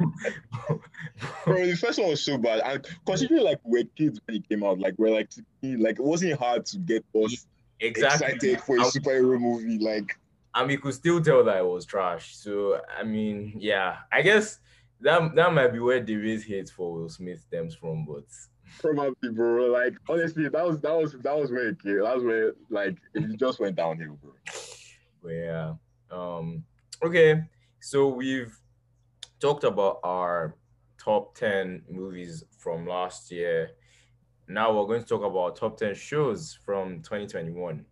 [1.45, 2.61] Bro, the first one was so bad.
[2.65, 5.31] And considering like we're kids when it came out, like we're like
[5.63, 7.47] like it wasn't hard to get us
[7.81, 8.27] exactly.
[8.27, 9.79] excited for a superhero movie.
[9.79, 10.19] Like
[10.55, 12.37] and we could still tell that it was trash.
[12.37, 14.59] So I mean, yeah, I guess
[15.01, 18.25] that that might be where David's hate for Will Smith stems from, but
[18.81, 19.67] Probably, bro.
[19.67, 22.01] Like honestly, that was that was that was where it came.
[22.01, 25.31] That was where like it just went downhill, bro.
[25.31, 25.75] yeah.
[26.11, 26.65] Um.
[27.03, 27.43] Okay.
[27.81, 28.57] So we've
[29.41, 30.57] talked about our
[31.03, 33.71] top ten movies from last year.
[34.49, 37.85] Now we're going to talk about top ten shows from 2021.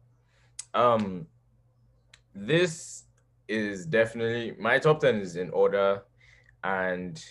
[0.74, 1.26] Um.
[2.34, 3.04] This
[3.48, 6.02] is definitely my top ten is in order,
[6.62, 7.22] and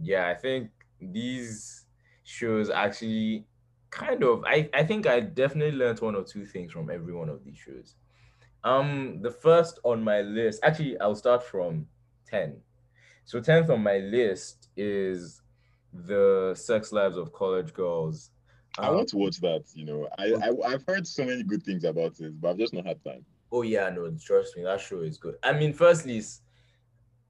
[0.00, 1.84] yeah, I think these
[2.28, 3.46] shows actually
[3.90, 7.28] kind of I, I think I definitely learned one or two things from every one
[7.28, 7.96] of these shows.
[8.64, 11.88] Um the first on my list, actually I'll start from
[12.26, 12.62] 10.
[13.24, 15.42] So 10th on my list is
[15.92, 18.30] the sex lives of college girls.
[18.78, 20.08] Um, I want to watch that, you know.
[20.18, 23.02] I, I I've heard so many good things about it, but I've just not had
[23.04, 23.24] time.
[23.50, 25.36] Oh yeah, no, trust me, that show is good.
[25.42, 26.20] I mean, firstly,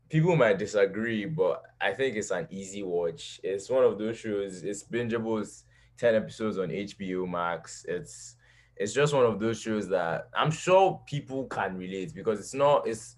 [0.09, 3.41] people might disagree, but I think it's an easy watch.
[3.43, 4.63] It's one of those shows.
[4.63, 5.41] It's bingeable.
[5.41, 5.65] It's
[5.97, 7.85] ten episodes on HBO Max.
[7.89, 8.37] It's
[8.77, 12.87] it's just one of those shows that I'm sure people can relate because it's not.
[12.87, 13.17] It's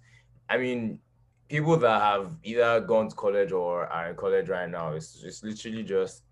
[0.48, 0.98] I mean,
[1.48, 5.42] people that have either gone to college or are in college right now, it's it's
[5.44, 6.22] literally just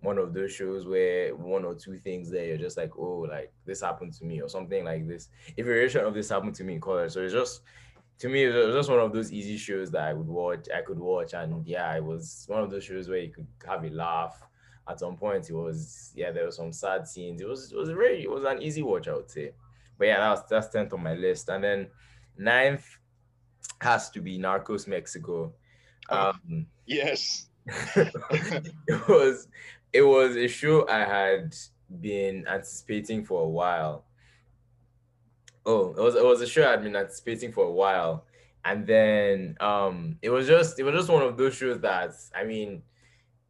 [0.00, 3.52] one of those shows where one or two things there you're just like, oh, like
[3.66, 5.28] this happened to me or something like this.
[5.56, 7.62] If a variation of this happened to me in college, so it's just
[8.18, 10.68] to me it was just one of those easy shows that I would watch.
[10.74, 13.84] I could watch, and yeah, it was one of those shows where you could have
[13.84, 14.42] a laugh.
[14.88, 17.40] At some point, it was yeah, there were some sad scenes.
[17.40, 19.52] It was it was very it was an easy watch, I would say.
[19.98, 21.88] But yeah, that was that's tenth on my list, and then
[22.36, 22.98] ninth
[23.80, 25.52] has to be Narcos Mexico.
[26.10, 29.48] Oh, um, yes, it was
[29.92, 31.54] it was a show I had
[32.00, 34.04] been anticipating for a while.
[35.68, 38.24] Oh, it was it was a show I'd been anticipating for a while,
[38.64, 42.44] and then um, it was just it was just one of those shows that I
[42.44, 42.82] mean,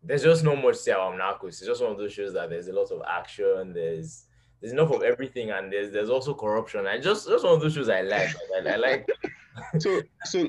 [0.02, 1.50] there's just no much to say about Narcos.
[1.50, 3.72] It's just one of those shows that there's a lot of action.
[3.72, 4.24] There's
[4.60, 6.88] there's enough of everything, and there's there's also corruption.
[6.88, 8.34] And just just one of those shows I like.
[8.56, 9.08] I, I like.
[9.78, 10.48] so so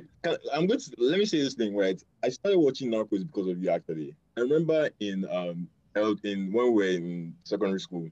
[0.52, 2.02] I'm going to let me say this thing right.
[2.24, 4.16] I started watching Narcos because of you actually.
[4.36, 5.68] I remember in um
[6.24, 8.10] in when we were in secondary school.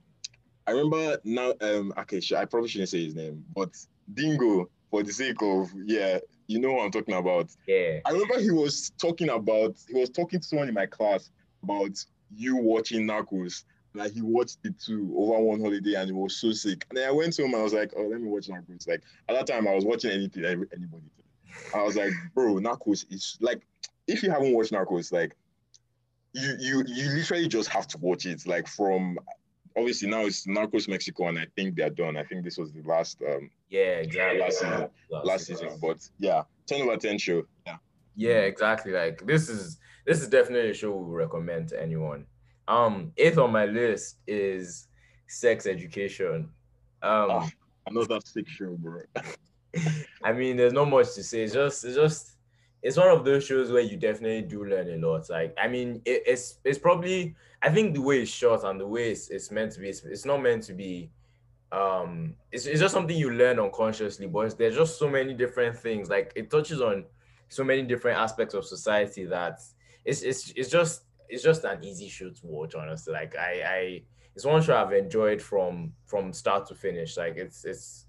[0.67, 1.53] I remember now.
[1.61, 3.69] Um, okay, I probably shouldn't say his name, but
[4.13, 7.49] Dingo, for the sake of yeah, you know what I'm talking about.
[7.67, 7.99] Yeah.
[8.05, 11.31] I remember he was talking about he was talking to someone in my class
[11.63, 12.03] about
[12.35, 13.63] you watching Narcos.
[13.93, 16.85] Like he watched it too over one holiday and he was so sick.
[16.89, 18.87] And then I went home and I was like, oh, let me watch Narcos.
[18.87, 21.03] Like at that time I was watching anything anybody.
[21.73, 23.65] I was like, bro, Narcos is like
[24.07, 25.35] if you haven't watched Narcos, like
[26.33, 28.45] you you you literally just have to watch it.
[28.45, 29.17] Like from
[29.77, 32.17] obviously now it's Narcos Mexico, and I think they're done.
[32.17, 35.69] I think this was the last um yeah exactly last season last, last season.
[35.81, 37.43] But yeah, ten over ten show.
[37.65, 37.77] Yeah.
[38.15, 38.91] Yeah, exactly.
[38.91, 42.25] Like this is this is definitely a show we recommend to anyone.
[42.67, 44.87] Um, eighth on my list is
[45.27, 46.49] Sex Education.
[47.01, 47.49] Um, oh,
[47.85, 49.01] another sick show, bro.
[50.23, 51.43] I mean, there's not much to say.
[51.43, 52.36] It's just it's just
[52.87, 55.29] it's one of those shows where you definitely do learn a lot.
[55.29, 58.87] Like, I mean, it, it's it's probably I think the way it's shot and the
[58.87, 61.11] way it's, it's meant to be, it's, it's not meant to be.
[61.69, 66.09] Um, it's, it's just something you learn unconsciously, but there's just so many different things.
[66.09, 67.03] Like it touches on
[67.49, 69.59] so many different aspects of society that
[70.05, 72.73] it's it's it's just it's just an easy show to watch.
[72.73, 77.17] Honestly, like I I it's one show I've enjoyed from from start to finish.
[77.17, 78.05] Like it's it's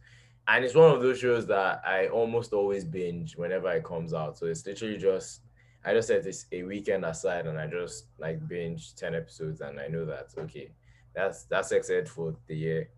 [0.49, 4.39] and it's one of those shows that I almost always binge whenever it comes out.
[4.39, 5.43] So it's literally just
[5.85, 9.79] I just set this a weekend aside and I just like binge ten episodes and
[9.79, 10.71] I know that okay,
[11.15, 12.89] that's that's excited for the year.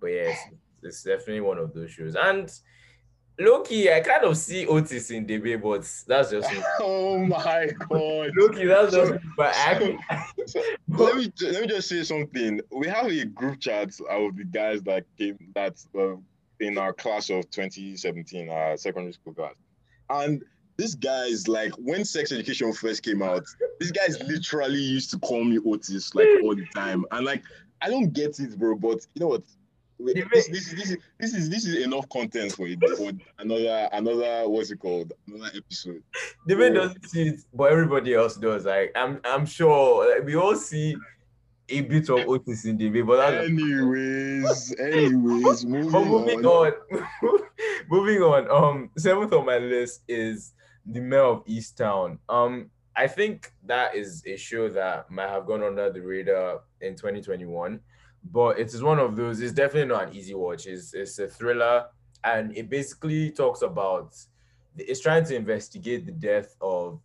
[0.00, 0.40] But yeah, it's,
[0.82, 2.14] it's definitely one of those shows.
[2.14, 2.52] And
[3.40, 6.62] low-key, I kind of see Otis in the way, but that's just me.
[6.80, 8.30] Oh my god.
[8.36, 9.12] Loki, that's just.
[9.36, 9.98] But I,
[10.46, 12.60] so, let me let me just say something.
[12.70, 16.16] We have a group chat of the guys that came that uh,
[16.60, 19.54] in our class of 2017, our secondary school class.
[20.10, 20.42] And
[20.76, 23.44] this guy is like, when sex education first came out,
[23.80, 27.04] these guys literally used to call me Otis like all the time.
[27.10, 27.42] And like,
[27.82, 28.76] I don't get it, bro.
[28.76, 29.42] But you know what?
[30.00, 34.48] This, this, this, is, this is this is enough content for it for another another
[34.48, 36.04] what's it called another episode.
[36.46, 38.64] The man doesn't see it, but everybody else does.
[38.64, 40.96] Like I'm I'm sure like, we all see
[41.68, 46.72] a bit of Otis in the way, but anyways, anyways, moving, but moving on.
[46.92, 47.40] on.
[47.90, 48.50] moving on.
[48.50, 50.54] Um, seventh on my list is
[50.86, 52.18] the Mare of Easttown.
[52.28, 56.96] Um, I think that is a show that might have gone under the radar in
[56.96, 57.80] 2021,
[58.32, 59.40] but it is one of those.
[59.40, 60.66] It's definitely not an easy watch.
[60.66, 61.86] It's it's a thriller,
[62.24, 64.14] and it basically talks about.
[64.76, 67.00] It's trying to investigate the death of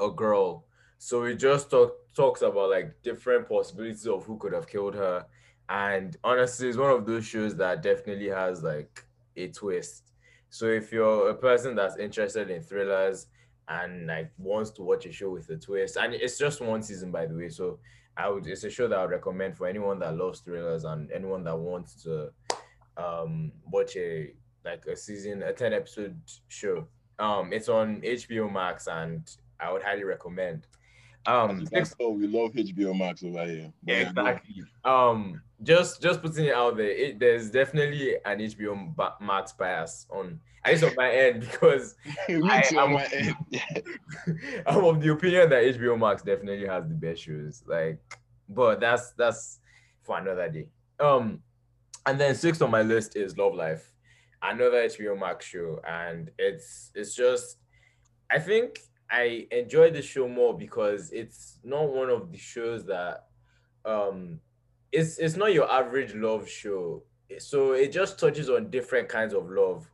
[0.00, 0.66] a girl
[1.02, 5.26] so it just talk, talks about like different possibilities of who could have killed her.
[5.68, 9.04] And honestly, it's one of those shows that definitely has like
[9.36, 10.10] a twist.
[10.48, 13.28] So if you're a person that's interested in thrillers
[13.68, 17.12] and like wants to watch a show with a twist, and it's just one season
[17.12, 17.78] by the way, so
[18.16, 21.10] I would it's a show that I would recommend for anyone that loves thrillers and
[21.12, 22.32] anyone that wants to
[22.96, 24.32] um watch a
[24.64, 26.88] like a season a 10 episode show.
[27.20, 30.66] Um it's on HBO Max and I would highly recommend.
[31.26, 31.66] Um,
[32.00, 33.72] oh, we love HBO Max over here.
[33.84, 34.62] Yeah, exactly.
[34.84, 40.40] Um, just just putting it out there, it, there's definitely an HBO Max bias on
[40.64, 41.94] at least on my end because
[42.28, 43.36] I, am my end.
[44.66, 47.62] I'm of the opinion that HBO Max definitely has the best shows.
[47.66, 47.98] Like,
[48.48, 49.60] but that's that's
[50.02, 50.66] for another day.
[50.98, 51.42] Um,
[52.06, 53.92] and then sixth on my list is Love Life,
[54.42, 57.58] another HBO Max show, and it's it's just
[58.30, 58.80] I think
[59.10, 63.26] I enjoy the show more because it's not one of the shows that
[63.84, 64.40] um
[64.92, 67.02] it's it's not your average love show.
[67.38, 69.88] So it just touches on different kinds of love.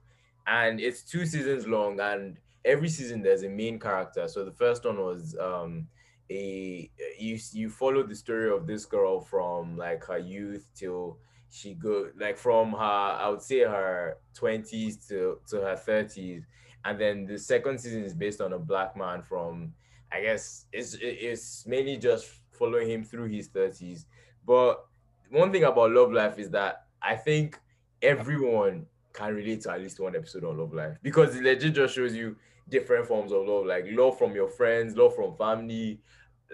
[0.47, 4.29] And it's two seasons long and every season there's a main character.
[4.29, 5.89] So the first one was um
[6.31, 11.19] a you you follow the story of this girl from like her youth till
[11.51, 16.45] she go like from her I would say her 20s to to her 30s
[16.87, 19.73] and then the second season is based on a black man from
[20.13, 24.05] I guess it's it's mainly just following him through his 30s
[24.47, 24.87] but
[25.31, 27.59] one thing about Love Life is that I think
[28.01, 31.95] everyone can relate to at least one episode on Love Life because it legit just
[31.95, 32.37] shows you
[32.69, 36.01] different forms of love, like love from your friends, love from family,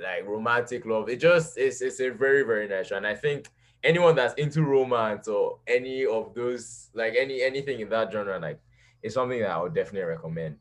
[0.01, 1.09] like romantic love.
[1.09, 3.49] It just it's it's a very very nice show, and I think
[3.83, 8.61] anyone that's into romance or any of those like any anything in that genre, like
[9.03, 10.57] it's something that I would definitely recommend.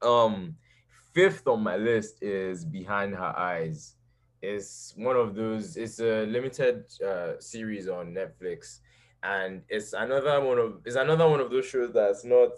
[0.00, 0.56] Um,
[1.12, 3.96] fifth on my list is Behind Her Eyes.
[4.40, 5.76] It's one of those.
[5.76, 8.80] It's a limited uh, series on Netflix
[9.22, 12.50] and it's another one of it's another one of those shows that's not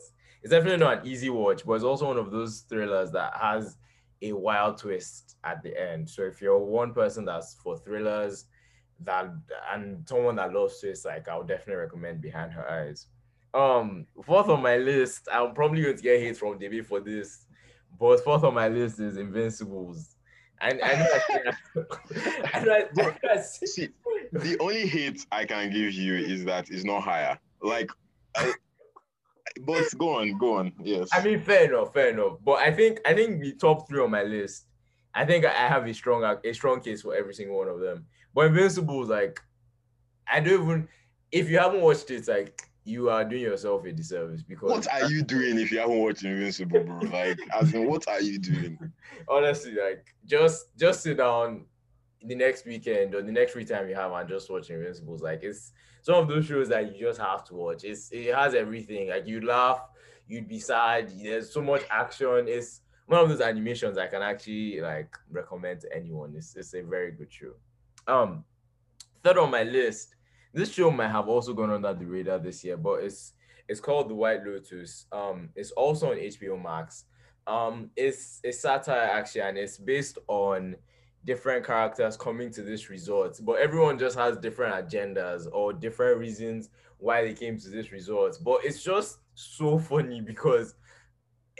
[0.42, 3.78] it's definitely not an easy watch, but it's also one of those thrillers that has
[4.20, 6.08] a wild twist at the end.
[6.08, 8.44] So if you're one person that's for thrillers
[9.00, 9.32] that
[9.72, 13.06] and someone that loves twists, like I would definitely recommend Behind Her Eyes.
[13.54, 17.46] Um, fourth on my list, I'm probably going to get hate from David for this,
[17.98, 20.16] but fourth on my list is Invincibles.
[20.60, 21.52] And I know I,
[22.58, 23.88] I, I, I see,
[24.32, 27.38] the only hate I can give you is that it's not higher.
[27.62, 27.90] Like,
[28.36, 28.52] I,
[29.62, 30.72] but go on, go on.
[30.82, 31.08] Yes.
[31.12, 32.38] I mean, fair enough, fair enough.
[32.44, 34.66] But I think I think the top three on my list,
[35.14, 38.06] I think I have a strong a strong case for every single one of them.
[38.34, 39.40] But Invincibles, like,
[40.30, 40.88] I don't even.
[41.30, 45.08] If you haven't watched it, like you are doing yourself a disservice because what are
[45.10, 46.98] you doing if you haven't watched Invincible, bro?
[47.10, 48.78] Like, as in, what are you doing?
[49.28, 51.64] Honestly, like, just just sit down
[52.22, 55.22] the next weekend or the next free time you have and just watch Invincibles.
[55.22, 55.72] Like, it's
[56.02, 57.84] some of those shows that you just have to watch.
[57.84, 59.08] It's it has everything.
[59.08, 59.80] Like, you laugh,
[60.28, 61.10] you'd be sad.
[61.22, 62.46] There's so much action.
[62.48, 66.34] It's one of those animations I can actually like recommend to anyone.
[66.36, 67.52] It's it's a very good show.
[68.06, 68.44] Um,
[69.22, 70.13] third on my list
[70.54, 73.32] this show might have also gone under the radar this year, but it's
[73.68, 75.06] it's called The White Lotus.
[75.10, 77.04] Um, it's also on HBO Max.
[77.46, 80.76] Um, it's a satire actually, and it's based on
[81.24, 86.68] different characters coming to this resort, but everyone just has different agendas or different reasons
[86.98, 88.36] why they came to this resort.
[88.44, 90.74] But it's just so funny because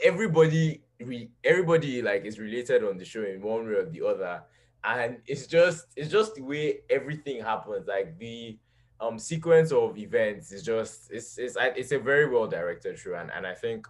[0.03, 4.41] everybody re- everybody like is related on the show in one way or the other
[4.83, 8.57] and it's just it's just the way everything happens like the
[8.99, 13.29] um sequence of events is just it's it's it's a very well directed show and,
[13.35, 13.87] and I think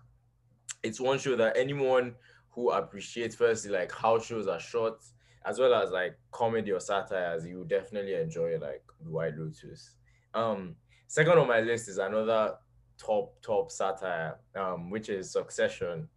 [0.83, 2.15] it's one show that anyone
[2.49, 4.97] who appreciates firstly like how shows are shot
[5.45, 9.91] as well as like comedy or satires you definitely enjoy like the White Lotus.
[10.33, 10.75] Um
[11.07, 12.55] second on my list is another
[12.97, 16.07] top top satire um which is Succession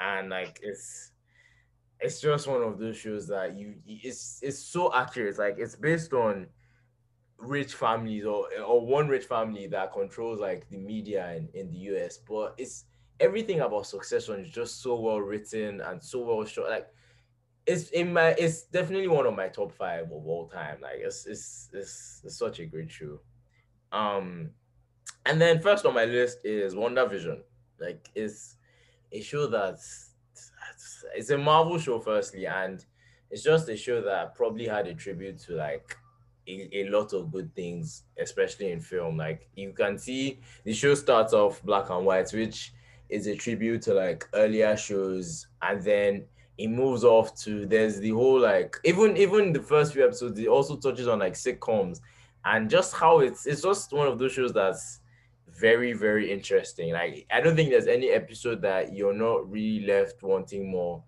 [0.00, 1.12] and like it's
[2.00, 6.12] it's just one of those shows that you it's it's so accurate like it's based
[6.12, 6.46] on
[7.44, 11.78] rich families or or one rich family that controls like the media in, in the
[11.94, 12.18] US.
[12.18, 12.84] But it's
[13.20, 16.70] everything about Succession is just so well written and so well shot.
[16.70, 16.88] Like
[17.66, 20.80] it's in my it's definitely one of my top five of all time.
[20.80, 23.20] Like it's it's it's, it's such a great show.
[23.92, 24.50] Um
[25.26, 27.42] and then first on my list is WandaVision.
[27.78, 28.56] Like it's
[29.12, 30.14] a show that's
[31.14, 32.84] it's a Marvel show firstly, and
[33.30, 35.96] it's just a show that probably had a tribute to like
[36.46, 39.16] a, lot of good things, especially in film.
[39.16, 42.72] Like you can see the show starts off black and white, which
[43.08, 46.24] is a tribute to like earlier shows, and then
[46.56, 50.48] it moves off to there's the whole like even even the first few episodes, it
[50.48, 52.00] also touches on like sitcoms
[52.44, 55.00] and just how it's it's just one of those shows that's
[55.48, 56.92] very very interesting.
[56.92, 61.02] Like I don't think there's any episode that you're not really left wanting more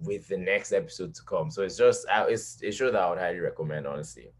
[0.00, 1.50] with the next episode to come.
[1.50, 4.32] So it's just uh, it's a show that I would highly recommend, honestly.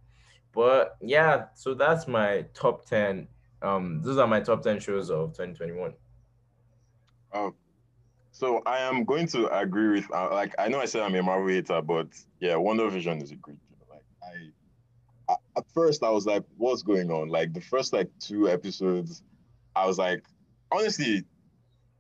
[0.53, 3.27] But yeah, so that's my top 10.
[3.63, 5.95] Um, those are my top 10 shows of 2021.
[7.33, 7.55] Um,
[8.33, 11.23] so I am going to agree with, uh, like, I know I said I'm a
[11.23, 12.09] Marvel hater, but
[12.41, 13.87] yeah, WandaVision is a great show.
[13.91, 17.29] Like, I, I, at first I was like, what's going on?
[17.29, 19.23] Like, the first, like, two episodes,
[19.75, 20.25] I was like,
[20.71, 21.25] honestly,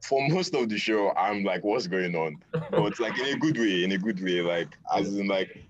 [0.02, 2.38] for most of the show, I'm like, what's going on?
[2.70, 5.64] But like in a good way, in a good way, like as in like,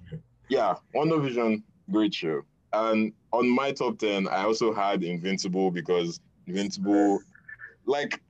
[0.49, 2.43] yeah, WandaVision, great show.
[2.73, 7.21] And on my top 10, I also had Invincible because Invincible,
[7.85, 8.21] like,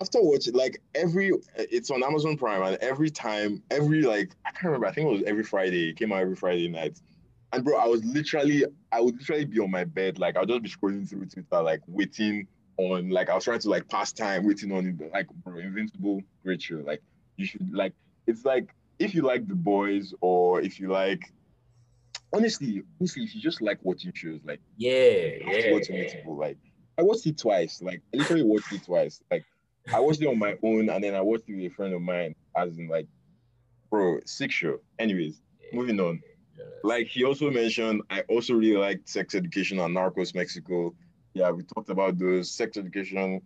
[0.00, 4.66] after watching, like, every, it's on Amazon Prime, and every time, every, like, I can't
[4.66, 7.00] remember, I think it was every Friday, it came out every Friday night.
[7.52, 10.62] And bro, I was literally, I would literally be on my bed, like, I'll just
[10.62, 12.46] be scrolling through Twitter, like, waiting
[12.78, 16.62] on like I was trying to like pass time waiting on like bro, Invincible, great
[16.62, 16.82] show.
[16.84, 17.02] Like
[17.36, 17.92] you should like
[18.26, 21.32] it's like if you like the boys or if you like
[22.32, 26.36] honestly, honestly, if you just like watching shows, like yeah, yeah, watch Invincible.
[26.36, 26.58] Like
[26.98, 27.82] I watched it twice.
[27.82, 29.20] Like I literally watched it twice.
[29.30, 29.44] Like
[29.92, 32.02] I watched it on my own and then I watched it with a friend of
[32.02, 33.06] mine, as in like,
[33.90, 34.80] bro, sick show.
[34.98, 35.78] Anyways, yeah.
[35.78, 36.20] moving on.
[36.82, 40.94] Like he also mentioned, I also really liked Sex Education and Narcos Mexico.
[41.34, 42.50] Yeah, we talked about those.
[42.50, 43.42] Sex Education,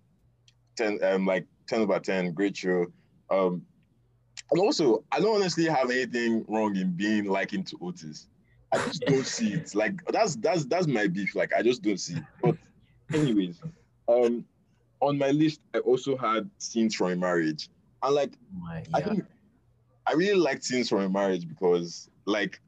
[0.76, 2.86] ten um like ten over ten, great show.
[3.30, 3.62] Um,
[4.50, 8.28] and also I don't honestly have anything wrong in being like into Otis.
[8.72, 9.74] I just don't see it.
[9.74, 11.34] Like that's that's that's my beef.
[11.34, 12.24] Like I just don't see it.
[12.42, 12.56] But
[13.12, 13.60] anyways,
[14.08, 14.44] um,
[15.00, 17.68] on my list I also had scenes from a marriage,
[18.02, 18.80] and like oh.
[18.94, 19.24] I think
[20.06, 22.60] I really liked scenes from a marriage because like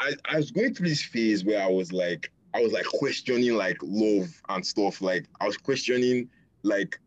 [0.00, 3.54] I, I was going through this phase where I was like, I was like questioning
[3.54, 5.00] like love and stuff.
[5.00, 6.28] Like I was questioning
[6.62, 6.98] like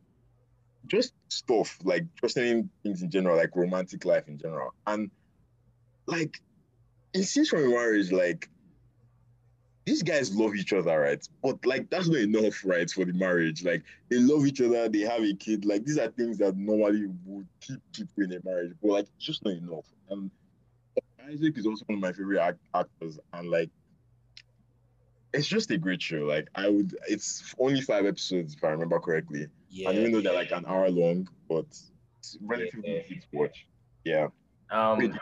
[0.88, 4.74] just stuff, like questioning things in general, like romantic life in general.
[4.88, 5.12] And
[6.08, 6.42] like
[7.20, 8.50] it seems from marriage, like
[9.86, 11.26] these guys love each other, right?
[11.42, 13.64] But like that's not enough, right, for the marriage.
[13.64, 15.66] Like they love each other, they have a kid.
[15.66, 19.26] Like these are things that normally would keep people in a marriage, but like it's
[19.26, 19.86] just not enough.
[20.10, 20.32] And
[21.30, 23.70] Isaac is also one of my favorite act- actors, and like,
[25.34, 26.20] it's just a great show.
[26.20, 29.48] Like, I would, it's only five episodes if I remember correctly.
[29.70, 29.90] Yeah.
[29.90, 31.66] And even though they're like an hour long, but
[32.18, 33.02] it's relatively yeah.
[33.06, 33.68] easy to watch.
[34.06, 34.28] Yeah.
[34.72, 35.20] Um,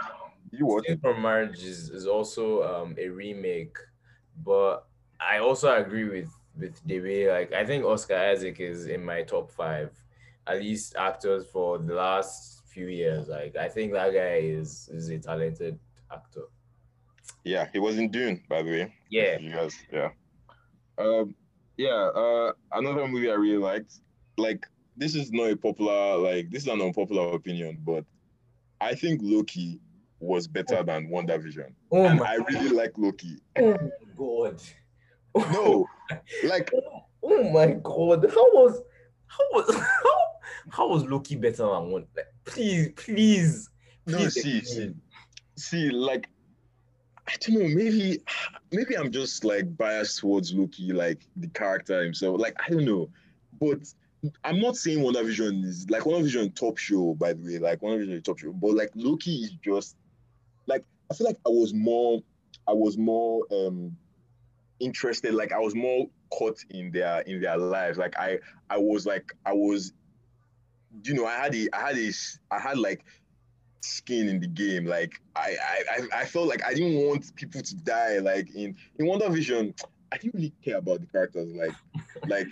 [0.58, 3.78] you watch from Marriage is, is also um a remake,
[4.44, 4.86] but
[5.20, 7.32] I also agree with with Debe.
[7.32, 9.92] Like, I think Oscar Isaac is in my top five,
[10.48, 13.28] at least actors for the last few years.
[13.28, 15.80] Like, I think that guy is is a talented
[16.12, 16.44] actor.
[17.44, 18.94] Yeah, he was in Dune, by the way.
[19.10, 19.38] Yeah.
[19.40, 20.10] You guys, yeah.
[20.98, 21.36] Um,
[21.78, 22.10] yeah.
[22.16, 24.00] Uh, another movie I really liked.
[24.38, 24.66] Like,
[24.98, 28.04] this is not a popular, like, this is an unpopular opinion, but
[28.82, 29.80] I think Loki
[30.26, 31.72] was better than WandaVision.
[31.92, 33.38] Oh and I really like Loki.
[33.58, 34.62] Oh my god.
[35.52, 35.88] No,
[36.44, 36.72] like.
[37.28, 38.24] Oh my god!
[38.30, 38.80] How was,
[39.28, 40.18] how was, how,
[40.70, 42.06] how was Loki better than one?
[42.16, 43.70] Like, please, please,
[44.06, 44.20] please.
[44.20, 44.94] No, see, see,
[45.56, 46.30] see, like
[47.28, 48.20] I don't know, maybe
[48.72, 52.40] maybe I'm just like biased towards Loki, like the character himself.
[52.40, 53.10] Like I don't know.
[53.60, 53.80] But
[54.44, 57.58] I'm not saying WandaVision is like WandaVision top show, by the way.
[57.58, 58.52] Like WandaVision is top show.
[58.52, 59.96] But like Loki is just
[60.68, 62.22] like I feel like I was more
[62.68, 63.96] I was more um
[64.80, 67.98] interested, like I was more caught in their in their lives.
[67.98, 68.40] Like I
[68.70, 69.94] I was like I was
[71.04, 72.12] you know, I had a I had a
[72.52, 73.06] I had like
[73.82, 74.86] skin in the game.
[74.86, 75.56] Like I,
[75.90, 78.20] I, I felt like I didn't want people to die.
[78.20, 79.80] Like in in WandaVision,
[80.12, 81.54] I didn't really care about the characters.
[81.54, 81.74] Like,
[82.28, 82.48] like,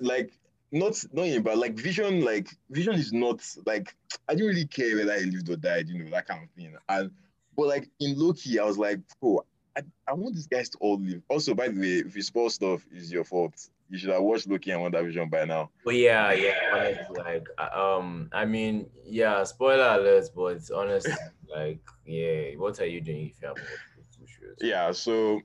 [0.00, 0.32] like
[0.70, 3.94] not not in, but like Vision, like Vision is not like
[4.28, 5.88] I didn't really care whether I lived or died.
[5.88, 6.74] You know that kind of thing.
[6.88, 7.10] And
[7.56, 9.44] but like in Loki, I was like, oh,
[9.76, 11.22] I, I want these guys to all live.
[11.28, 14.48] Also, by the way, if you spoil stuff, is your fault you should have watched
[14.48, 15.70] Loki and WandaVision by now.
[15.84, 21.12] But yeah, yeah, like um, I mean, yeah, spoiler alert, but it's honestly
[21.54, 24.56] like, yeah, what are you doing if you haven't watched two shows?
[24.60, 25.40] Yeah, so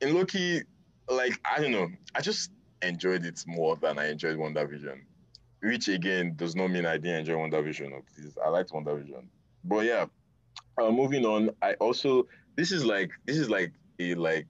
[0.00, 0.62] in Loki,
[1.08, 2.50] like I don't know, I just
[2.82, 5.00] enjoyed it more than I enjoyed WandaVision,
[5.62, 7.90] which again does not mean I didn't enjoy WandaVision.
[7.90, 9.24] No, please, I liked WandaVision,
[9.64, 10.06] but yeah,
[10.80, 12.26] uh, moving on, I also
[12.56, 14.46] this is like this is like a like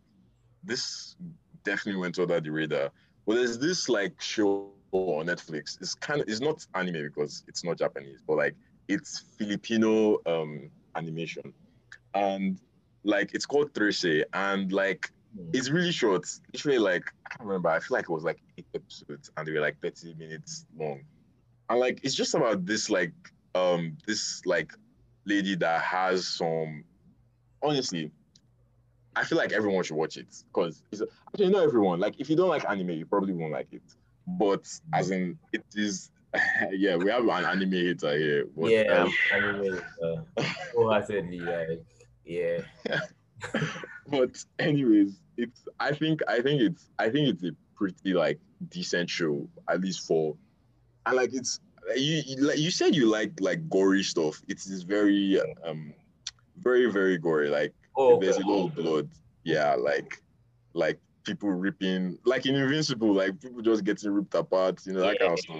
[0.64, 1.16] this
[1.64, 2.90] definitely went under the radar
[3.28, 5.76] well, there's this like show on Netflix.
[5.82, 8.56] It's kind of it's not anime because it's not Japanese, but like
[8.88, 11.52] it's Filipino um animation,
[12.14, 12.58] and
[13.04, 15.12] like it's called Trese, and like.
[15.52, 16.26] It's really short.
[16.52, 17.68] Literally, like I can't remember.
[17.68, 21.00] I feel like it was like eight episodes, and they were like thirty minutes long,
[21.68, 23.12] and like it's just about this like
[23.54, 24.72] um this like
[25.24, 26.84] lady that has some
[27.62, 28.10] honestly
[29.18, 31.98] I feel like everyone should watch it because actually not everyone.
[31.98, 33.82] Like if you don't like anime, you probably won't like it.
[34.26, 36.10] But as in, it is.
[36.70, 38.44] yeah, we have an anime hater here.
[38.56, 40.42] But, yeah, um, anime uh,
[40.74, 41.82] wholeheartedly, like
[42.24, 42.60] yeah.
[44.08, 45.60] but anyways, it's.
[45.80, 46.20] I think.
[46.28, 46.88] I think it's.
[46.98, 50.36] I think it's a pretty like decent show, at least for,
[51.06, 51.60] and like it's.
[51.96, 54.42] You, you like you said you like like gory stuff.
[54.46, 55.94] It is very um,
[56.58, 57.48] very very gory.
[57.48, 59.10] Like Oh, there's a lot of blood.
[59.42, 60.22] Yeah, like
[60.72, 65.16] like people ripping, like in Invincible, like people just getting ripped apart, you know, that
[65.20, 65.56] yeah, kind of stuff.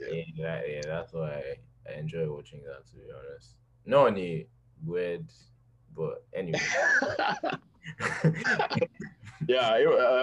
[0.00, 1.42] Yeah, yeah, yeah, that's why
[1.86, 2.86] I enjoy watching that.
[2.88, 4.48] To be honest, not only
[4.82, 5.26] weird,
[5.96, 6.60] but anyway.
[9.48, 9.78] yeah,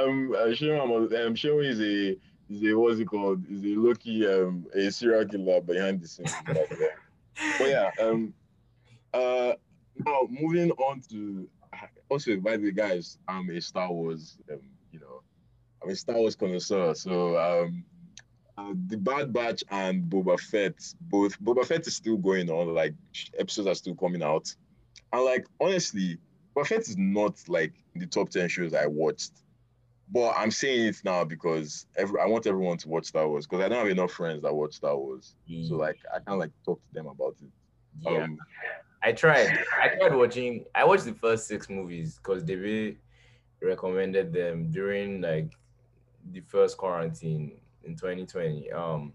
[0.06, 2.18] um, Shimon, um, Shimon is a
[2.50, 3.44] is a what's it called?
[3.50, 6.34] Is a lucky um a serial killer behind the scenes.
[6.46, 8.34] but yeah, um
[9.14, 9.54] uh
[9.98, 11.48] now moving on to
[12.10, 14.60] also by the way, guys, I'm a Star Wars um,
[14.92, 15.22] you know,
[15.84, 16.94] I'm a Star Wars connoisseur.
[16.96, 17.84] So um
[18.58, 22.94] uh, the Bad Batch and Boba Fett, both Boba Fett is still going on, like
[23.38, 24.54] episodes are still coming out.
[25.12, 26.18] And like honestly,
[26.56, 29.32] Boba Fett is not like the top 10 shows I watched.
[30.12, 33.64] But I'm saying it now because every I want everyone to watch Star Wars because
[33.64, 35.36] I don't have enough friends that watch Star Wars.
[35.50, 35.68] Mm.
[35.68, 37.50] So like I can't like talk to them about it.
[38.00, 38.24] Yeah.
[38.24, 38.38] Um,
[39.04, 39.60] I tried.
[39.80, 42.98] I tried watching I watched the first six movies because they
[43.62, 45.52] recommended them during like
[46.32, 48.72] the first quarantine in 2020.
[48.72, 49.14] Um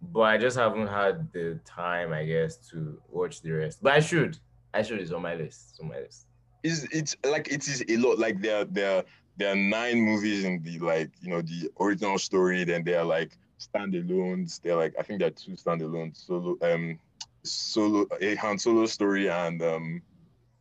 [0.00, 3.82] but I just haven't had the time, I guess, to watch the rest.
[3.82, 4.38] But I should.
[4.74, 5.00] I should.
[5.00, 5.68] It's on my list.
[5.70, 6.26] It's on my list.
[6.62, 8.18] Is it's like it is a lot.
[8.18, 9.04] Like there, there,
[9.36, 12.64] there are nine movies in the like you know the original story.
[12.64, 14.60] Then they are like standalones.
[14.60, 16.26] They're like I think there are two standalones.
[16.26, 16.98] Solo, um,
[17.44, 20.02] solo a Han Solo story and um,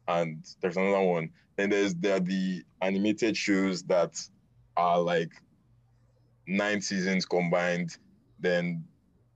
[0.08, 1.32] and there's another one.
[1.56, 4.20] Then there's there are the animated shows that
[4.78, 5.32] are like
[6.46, 7.98] nine seasons combined.
[8.40, 8.84] Then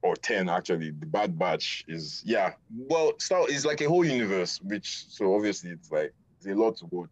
[0.07, 2.53] or 10 actually the bad batch is yeah
[2.89, 6.77] well Star is like a whole universe which so obviously it's like it's a lot
[6.77, 7.09] to watch.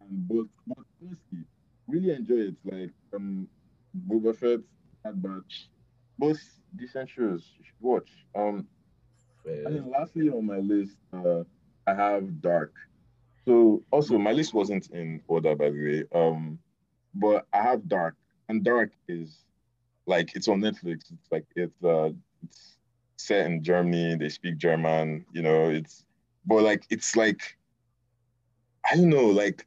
[0.00, 1.44] And but, but honestly
[1.88, 3.48] really enjoy it like um
[4.08, 4.60] Boba Fett
[5.04, 5.68] bad batch
[6.18, 6.40] both
[6.76, 8.10] decent shows you should watch.
[8.34, 8.66] Um
[9.44, 9.66] Fair.
[9.66, 11.42] and then lastly on my list uh
[11.86, 12.72] I have Dark.
[13.44, 16.58] So also my list wasn't in order by the way um
[17.14, 18.14] but I have Dark
[18.48, 19.44] and Dark is
[20.06, 21.12] like it's on Netflix.
[21.12, 22.10] It's like it's uh
[22.42, 22.76] it's
[23.16, 24.16] set in Germany.
[24.16, 25.24] They speak German.
[25.32, 26.04] You know, it's
[26.46, 27.56] but like it's like
[28.90, 29.26] I don't know.
[29.26, 29.66] Like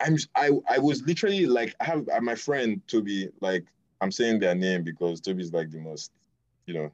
[0.00, 3.28] I'm I I was literally like I have my friend Toby.
[3.40, 3.64] Like
[4.00, 6.12] I'm saying their name because Toby's like the most
[6.66, 6.90] you know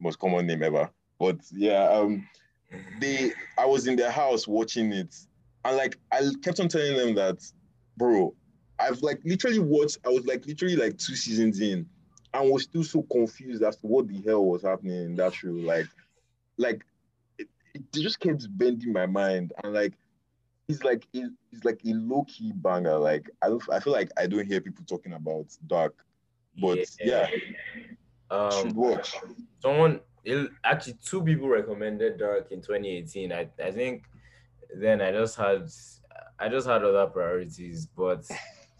[0.00, 0.90] most common name ever.
[1.18, 2.26] But yeah, um,
[3.00, 5.14] they I was in their house watching it,
[5.64, 7.38] and like I kept on telling them that,
[7.96, 8.34] bro,
[8.80, 11.86] I've like literally watched, I was like literally like two seasons in
[12.32, 15.48] and was still so confused as to what the hell was happening in that show.
[15.48, 15.86] Like,
[16.56, 16.84] like
[17.38, 19.52] it, it just kept bending my mind.
[19.62, 19.94] And like
[20.68, 22.96] it's like it's like a low-key banger.
[22.96, 25.94] Like I don't I feel like I don't hear people talking about dark.
[26.60, 27.28] But yeah.
[27.30, 27.40] yeah
[28.30, 29.16] um, should watch.
[29.60, 33.32] Someone it, actually two people recommended Dark in 2018.
[33.32, 34.04] I, I think
[34.74, 35.68] then I just had
[36.38, 38.24] I just had other priorities, but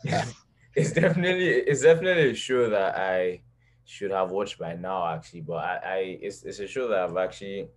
[0.74, 3.42] it's definitely it's definitely a show that I
[3.84, 7.16] should have watched by now actually, but I, I it's it's a show that I've
[7.16, 7.68] actually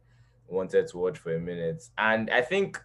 [0.48, 1.84] wanted to watch for a minute.
[1.98, 2.80] And I think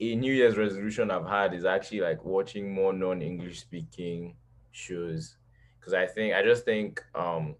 [0.00, 4.36] a New Year's resolution I've had is actually like watching more non-English speaking
[4.70, 5.36] shows.
[5.80, 7.56] Cause I think I just think um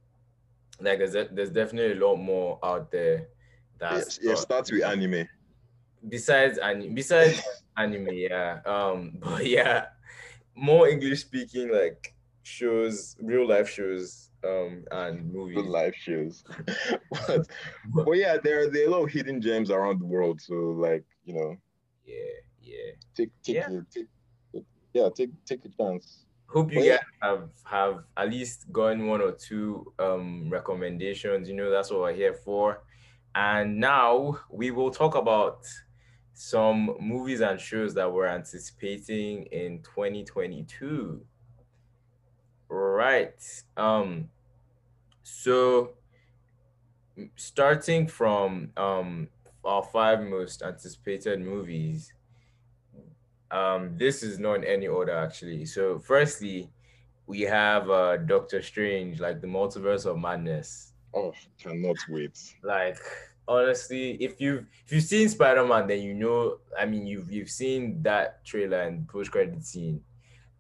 [0.81, 3.29] like there's there's definitely a lot more out there
[3.79, 5.26] that's yeah, yeah starts with anime.
[6.09, 7.43] Besides and besides
[7.76, 8.61] anime, yeah.
[8.66, 9.87] Um but yeah
[10.59, 15.57] more English speaking like shows, real life shows, um, and movies.
[15.57, 16.45] Real life shows.
[17.11, 17.49] but,
[17.95, 20.41] but yeah, there there are a lot of hidden gems around the world.
[20.41, 21.57] So like you know.
[22.05, 22.15] Yeah,
[22.63, 22.93] yeah.
[23.15, 23.69] Take take yeah.
[23.69, 26.25] A, take, yeah take take a chance.
[26.47, 27.29] Hope you but guys yeah.
[27.29, 31.49] have have at least gotten one or two um recommendations.
[31.49, 32.83] You know that's what we're here for.
[33.35, 35.67] And now we will talk about
[36.39, 41.26] some movies and shows that we're anticipating in 2022.
[42.68, 43.41] Right.
[43.76, 44.30] Um,
[45.22, 45.97] so
[47.36, 49.28] starting from um
[49.64, 52.12] our five most anticipated movies,
[53.51, 55.64] um, this is not in any order actually.
[55.64, 56.70] So firstly,
[57.26, 60.95] we have uh Doctor Strange, like the multiverse of madness.
[61.14, 62.39] Oh, cannot wait.
[62.62, 62.99] Like
[63.49, 66.59] honestly, if you've if you've seen Spider Man, then you know.
[66.79, 70.03] I mean, you've you've seen that trailer and post credit scene,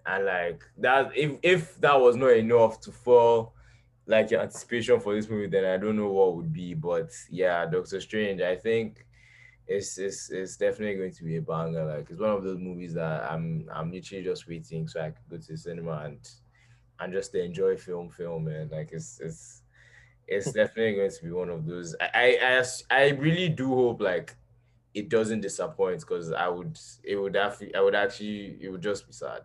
[0.06, 1.16] and like that.
[1.16, 3.54] If if that was not enough to fall
[4.06, 6.74] like your anticipation for this movie, then I don't know what would be.
[6.74, 9.06] But yeah, Doctor Strange, I think
[9.66, 11.84] it's it's it's definitely going to be a banger.
[11.84, 15.22] Like it's one of those movies that I'm I'm literally just waiting so I can
[15.30, 16.18] go to the cinema and
[17.00, 19.62] and just enjoy film film and like it's it's
[20.28, 21.96] it's definitely going to be one of those.
[22.00, 24.36] I, I I really do hope like
[24.94, 29.06] it doesn't disappoint because I would it would have I would actually it would just
[29.06, 29.42] be sad.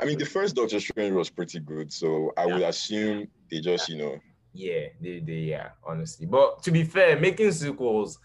[0.00, 2.54] I mean, the first Doctor Strange was pretty good, so I yeah.
[2.54, 4.20] would assume they just you know.
[4.52, 8.18] Yeah, they they yeah honestly, but to be fair, making sequels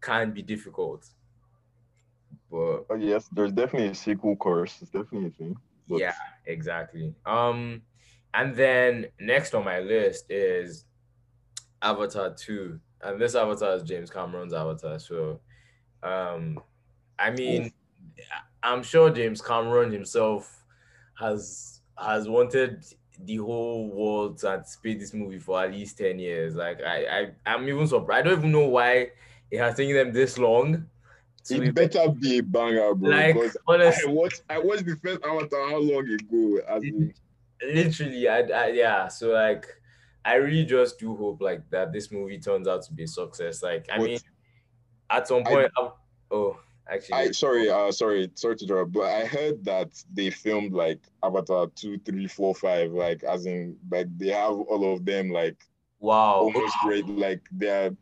[0.00, 1.06] can be difficult.
[2.50, 4.78] But oh, yes, there's definitely a sequel course.
[4.82, 5.56] It's definitely a thing.
[5.88, 6.00] But...
[6.00, 6.14] Yeah,
[6.46, 7.14] exactly.
[7.24, 7.82] Um
[8.34, 10.84] and then next on my list is
[11.82, 12.78] Avatar 2.
[13.02, 14.98] And this Avatar is James Cameron's Avatar.
[14.98, 15.40] So
[16.02, 16.60] um
[17.18, 17.72] I mean
[18.62, 20.64] I'm sure James Cameron himself
[21.18, 22.84] has has wanted
[23.24, 26.54] the whole world to anticipate this movie for at least 10 years.
[26.54, 28.26] Like I, I I'm even surprised.
[28.26, 29.10] I don't even know why
[29.50, 30.86] it has taken them this long.
[31.48, 33.10] It be, better be a banger, bro.
[33.10, 36.60] Like, honestly, I watched I watched the first Avatar how long ago?
[36.68, 36.82] As.
[37.62, 39.08] Literally, I, I yeah.
[39.08, 39.66] So like
[40.24, 43.62] I really just do hope like that this movie turns out to be a success.
[43.62, 44.18] Like I mean
[45.08, 45.88] at some point I,
[46.30, 46.58] oh
[46.90, 47.14] actually.
[47.14, 51.68] I sorry, uh, sorry, sorry to interrupt, but I heard that they filmed like Avatar
[51.68, 55.56] two, three, four, five, like as in like they have all of them like
[56.00, 57.08] wow, almost great.
[57.08, 57.94] Like they're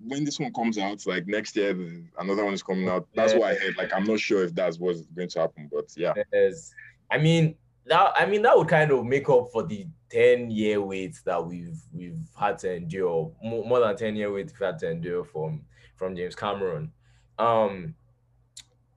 [0.00, 1.70] when this one comes out, like next year,
[2.18, 3.08] another one is coming out.
[3.14, 3.38] That's yeah.
[3.38, 3.76] what I heard.
[3.76, 6.12] Like I'm not sure if that's what's going to happen, but yeah.
[6.32, 6.72] Yes.
[7.10, 7.54] I mean
[7.86, 11.44] that I mean that would kind of make up for the 10 year wait that
[11.44, 15.62] we've we've had to endure more, than 10 year wait we've had to endure from
[15.96, 16.92] from James Cameron.
[17.38, 17.94] Um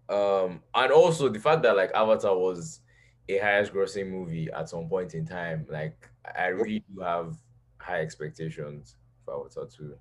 [0.10, 2.82] um, and also the fact that like Avatar was
[3.30, 7.38] a highest grossing movie at some point in time, like I really do have
[7.78, 9.96] high expectations for Avatar 2.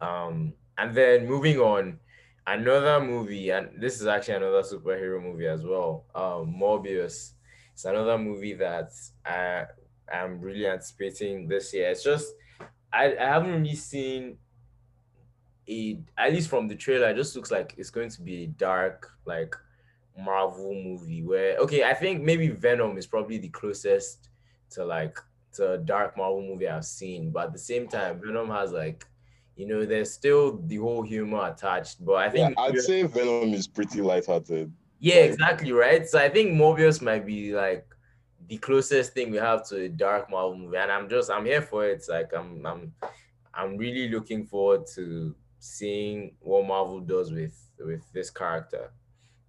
[0.00, 1.98] Um, and then moving on,
[2.46, 6.04] another movie, and this is actually another superhero movie as well.
[6.14, 7.32] Um, Morbius.
[7.76, 8.90] It's another movie that
[9.26, 9.64] I
[10.10, 11.90] am really anticipating this year.
[11.90, 12.32] It's just
[12.90, 14.38] I, I haven't really seen
[15.66, 18.46] it at least from the trailer, it just looks like it's going to be a
[18.46, 19.54] dark, like
[20.18, 24.30] Marvel movie where okay, I think maybe Venom is probably the closest
[24.70, 25.18] to like
[25.56, 29.04] to a dark Marvel movie I've seen, but at the same time, Venom has like
[29.54, 32.02] you know, there's still the whole humor attached.
[32.02, 34.72] But I think yeah, I'd say Venom is pretty lighthearted.
[34.98, 36.06] Yeah, exactly, right?
[36.06, 37.86] So I think Morbius might be like
[38.48, 40.76] the closest thing we have to a dark Marvel movie.
[40.76, 42.04] And I'm just I'm here for it.
[42.08, 42.94] Like I'm I'm
[43.54, 48.92] I'm really looking forward to seeing what Marvel does with with this character.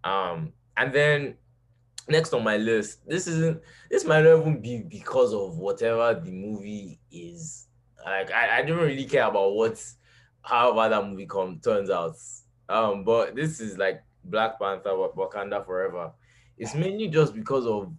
[0.04, 1.38] Um, and then
[2.10, 6.32] next on my list, this isn't this might not even be because of whatever the
[6.32, 7.68] movie is.
[8.06, 9.96] Like I, I don't really care about what's
[10.42, 12.16] however that movie come turns out.
[12.70, 16.12] Um, but this is like Black Panther, Wakanda Forever.
[16.58, 17.92] It's mainly just because of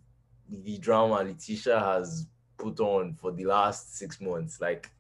[0.49, 2.27] the drama Letitia has
[2.57, 4.61] put on for the last six months.
[4.61, 4.91] Like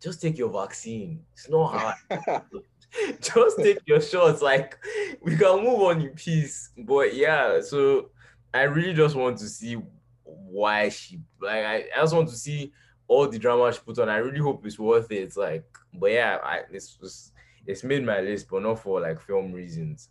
[0.00, 1.24] just take your vaccine.
[1.32, 2.42] It's not hard.
[3.20, 4.42] just take your shots.
[4.42, 4.78] Like
[5.22, 6.70] we can move on in peace.
[6.78, 8.10] But yeah, so
[8.52, 9.78] I really just want to see
[10.24, 12.72] why she like I, I just want to see
[13.08, 14.08] all the drama she put on.
[14.08, 15.16] I really hope it's worth it.
[15.16, 15.64] It's like,
[15.94, 17.32] but yeah, I it's just
[17.66, 20.08] it's made my list, but not for like film reasons.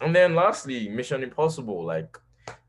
[0.00, 1.84] And then lastly, Mission Impossible.
[1.84, 2.18] Like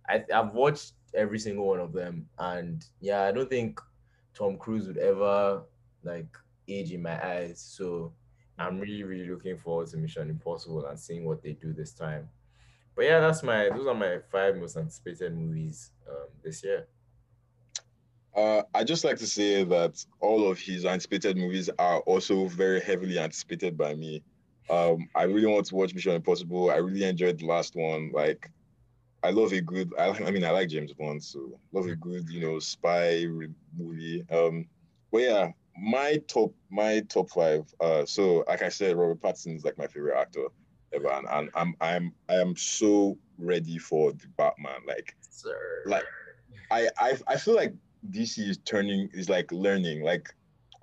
[0.07, 3.79] I, I've watched every single one of them, and yeah, I don't think
[4.33, 5.63] Tom Cruise would ever
[6.03, 6.27] like
[6.67, 7.59] age in my eyes.
[7.59, 8.13] So
[8.57, 12.29] I'm really, really looking forward to Mission Impossible and seeing what they do this time.
[12.95, 16.87] But yeah, that's my those are my five most anticipated movies um, this year.
[18.35, 22.81] Uh, I just like to say that all of his anticipated movies are also very
[22.81, 24.23] heavily anticipated by me.
[24.69, 26.71] Um, I really want to watch Mission Impossible.
[26.71, 28.11] I really enjoyed the last one.
[28.11, 28.49] Like,
[29.23, 29.93] I love a good.
[29.97, 33.25] I, I mean, I like James Bond, so love a good, you know, spy
[33.77, 34.23] movie.
[34.31, 34.67] Um,
[35.11, 37.73] but yeah, my top my top five.
[37.79, 40.47] Uh, so like I said, Robert Pattinson is like my favorite actor
[40.93, 44.81] ever, and, and I'm I'm I am so ready for the Batman.
[44.87, 45.83] Like, Sir.
[45.85, 46.05] like
[46.71, 47.73] I I I feel like
[48.11, 50.03] DC is turning is like learning.
[50.03, 50.29] Like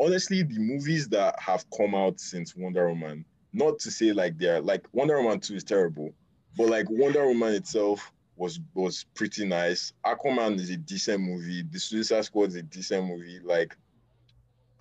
[0.00, 4.60] honestly, the movies that have come out since Wonder Woman, not to say like they're
[4.60, 6.12] like Wonder Woman two is terrible,
[6.56, 9.92] but like Wonder Woman itself was was pretty nice.
[10.04, 11.62] Aquaman is a decent movie.
[11.62, 13.40] The Suicide Squad is a decent movie.
[13.42, 13.76] Like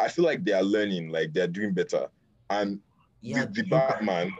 [0.02, 2.08] I feel like they are learning, like they're doing better.
[2.50, 2.80] And
[3.22, 4.34] yeah, the, the Batman,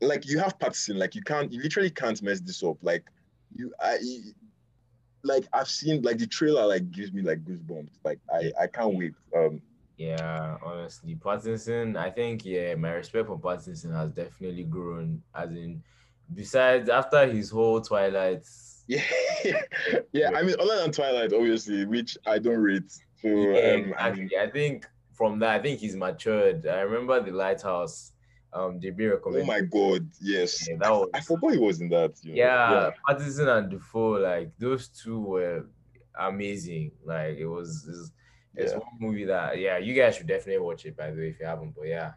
[0.00, 2.76] like you have Pattinson, like you can't, you literally can't mess this up.
[2.82, 3.04] Like
[3.54, 3.98] you, I,
[5.24, 7.90] like I've seen, like the trailer, like gives me like goosebumps.
[8.04, 9.14] Like I, I can't wait.
[9.34, 9.62] Um,
[9.98, 11.96] yeah, honestly, Pattinson.
[11.96, 15.20] I think yeah, my respect for Pattinson has definitely grown.
[15.34, 15.82] As in,
[16.32, 18.44] besides after his whole Twilight.
[18.90, 19.02] Yeah,
[20.12, 20.30] yeah.
[20.34, 22.90] I mean, other than Twilight, obviously, which I don't rate.
[23.20, 26.66] So yeah, um, I, mean, I think from that, I think he's matured.
[26.66, 28.12] I remember the Lighthouse.
[28.50, 29.42] Um, JB recommended.
[29.42, 30.66] Oh my god, yes.
[30.66, 32.14] Yeah, that was, I forgot he was in that.
[32.22, 32.36] You know?
[32.38, 35.66] Yeah, yeah, Pattinson and Dafoe, like those two were
[36.18, 36.92] amazing.
[37.04, 38.10] Like it was, it's,
[38.58, 38.78] it's yeah.
[38.78, 41.46] one movie that yeah, you guys should definitely watch it by the way if you
[41.46, 41.74] haven't.
[41.76, 42.12] But yeah,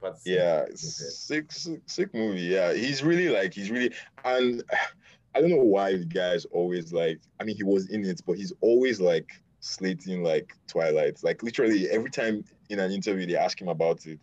[0.00, 2.40] but yeah, sick, sick, sick movie.
[2.40, 3.92] Yeah, he's really like he's really
[4.24, 4.62] and
[5.34, 7.18] I don't know why the guys always like.
[7.40, 9.30] I mean, he was in it, but he's always like
[9.60, 11.22] slating like Twilight.
[11.22, 14.20] Like literally every time in an interview they ask him about it,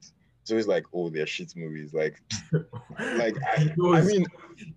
[0.49, 1.93] it's always like, oh, they're shit movies.
[1.93, 2.21] Like,
[2.99, 4.25] like I, I mean,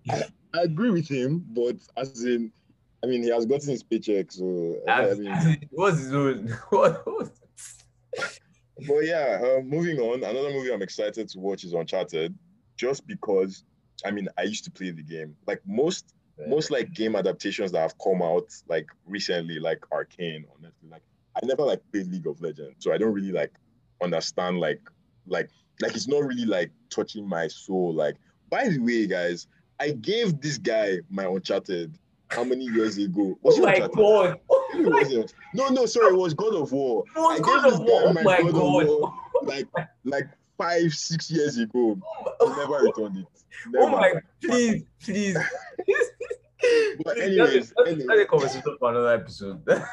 [0.09, 0.23] I,
[0.53, 2.51] I, agree with him, but as in,
[3.03, 6.55] I mean, he has gotten his paycheck, so I mean, what's his own?
[6.69, 7.03] What?
[8.87, 10.23] but yeah, uh, moving on.
[10.23, 12.33] Another movie I'm excited to watch is Uncharted,
[12.77, 13.63] just because.
[14.05, 15.35] I mean, I used to play the game.
[15.47, 16.13] Like most
[16.47, 21.03] most like game adaptations that have come out like recently, like Arcane Netflix, like
[21.35, 23.51] I never like played League of Legends, so I don't really like
[24.01, 24.81] understand like
[25.27, 25.49] like
[25.81, 27.93] like it's not really like touching my soul.
[27.93, 28.15] Like
[28.49, 29.47] by the way, guys,
[29.79, 31.97] I gave this guy my Uncharted
[32.35, 33.37] how many years ago?
[33.41, 33.95] Was oh my Uncharted?
[33.95, 34.39] god!
[34.49, 35.23] Oh
[35.53, 37.03] no, no, sorry, it was God of War.
[37.15, 38.03] It was God of War.
[38.05, 38.53] Oh my god!
[38.53, 39.13] War,
[39.43, 39.67] like
[40.03, 40.27] like
[40.57, 41.99] five, six years ago.
[42.41, 43.25] I never returned it.
[43.69, 43.85] Never.
[43.85, 44.13] Oh my,
[44.43, 45.37] please, please.
[47.05, 48.19] but anyways, that's, anyways.
[48.19, 49.61] a conversation for another episode.
[49.69, 49.83] oh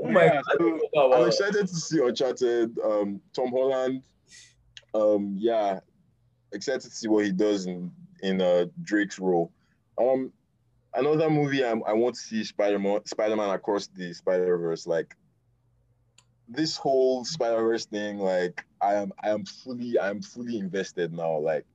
[0.00, 0.80] my yeah, god.
[0.94, 4.02] So I'm excited to see Uncharted, um, Tom Holland.
[4.94, 5.80] Um, yeah,
[6.52, 7.90] excited to see what he does in
[8.22, 9.52] in uh, Drake's role.
[10.00, 10.32] Um,
[10.94, 14.86] another movie I, I want to see Spider-Man Spider-Man across the Spider-Verse.
[14.86, 15.16] Like
[16.48, 21.12] this whole Spider Verse thing, like I am, I am fully, I am fully invested
[21.12, 21.38] now.
[21.38, 21.66] Like,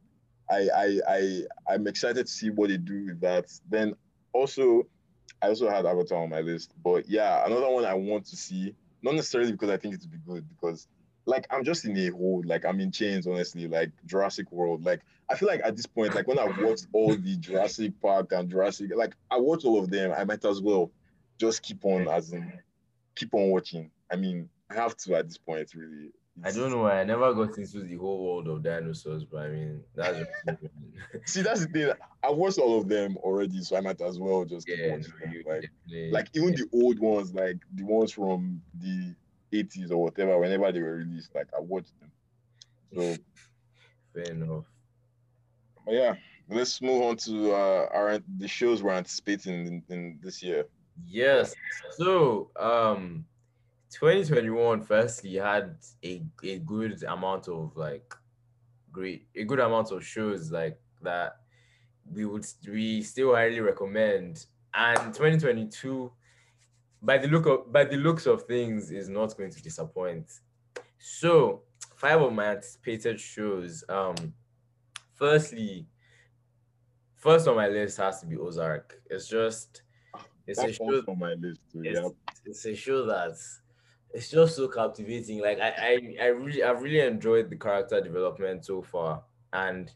[0.50, 3.46] I, I, I, I'm excited to see what they do with that.
[3.70, 3.94] Then
[4.34, 4.88] also,
[5.42, 8.74] I also had Avatar on my list, but yeah, another one I want to see,
[9.04, 10.88] not necessarily because I think it would be good, because
[11.26, 13.68] like I'm just in a hole, like I'm in chains, honestly.
[13.68, 17.16] Like Jurassic World, like I feel like at this point, like when I watched all
[17.16, 20.92] the Jurassic Park and Jurassic, like I watched all of them, I might as well
[21.38, 22.60] just keep on as in
[23.16, 23.90] keep on watching.
[24.12, 26.12] I mean, I have to at this point, really.
[26.44, 29.50] I don't know why I never got into the whole world of dinosaurs, but I
[29.50, 30.18] mean that's
[31.26, 31.94] see that's the thing.
[32.24, 35.32] I watched all of them already, so I might as well just keep yeah, no,
[35.46, 35.70] like,
[36.12, 39.14] like even the old ones, like the ones from the
[39.52, 42.12] 80s or whatever, whenever they were released, like I watched them.
[42.96, 43.16] So
[44.16, 44.66] fair enough.
[45.86, 46.16] But yeah,
[46.50, 50.66] let's move on to uh our the shows we're anticipating in, in this year.
[51.06, 51.54] Yes.
[51.98, 53.26] So um
[53.92, 58.14] 2021 firstly had a, a good amount of like
[58.92, 61.38] great a good amount of shows like that
[62.12, 66.12] we would we still highly recommend and 2022
[67.02, 70.32] by the look of by the looks of things is not going to disappoint
[70.98, 71.62] so
[71.96, 74.16] five of my anticipated shows um
[75.14, 75.88] firstly
[77.16, 79.84] first on my list has to be ozark it's just
[80.46, 82.10] it's a show on my list too, it's, yeah.
[82.46, 83.62] it's a show that's
[84.14, 85.42] it's just so captivating.
[85.42, 89.92] Like I, I, I really, I've really enjoyed the character development so far, and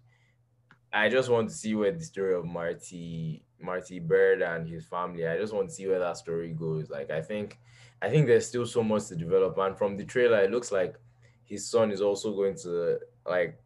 [0.91, 5.27] I just want to see where the story of Marty, Marty Byrde and his family.
[5.27, 6.89] I just want to see where that story goes.
[6.89, 7.59] Like I think,
[8.01, 10.95] I think there's still so much to develop, and from the trailer, it looks like
[11.43, 13.59] his son is also going to like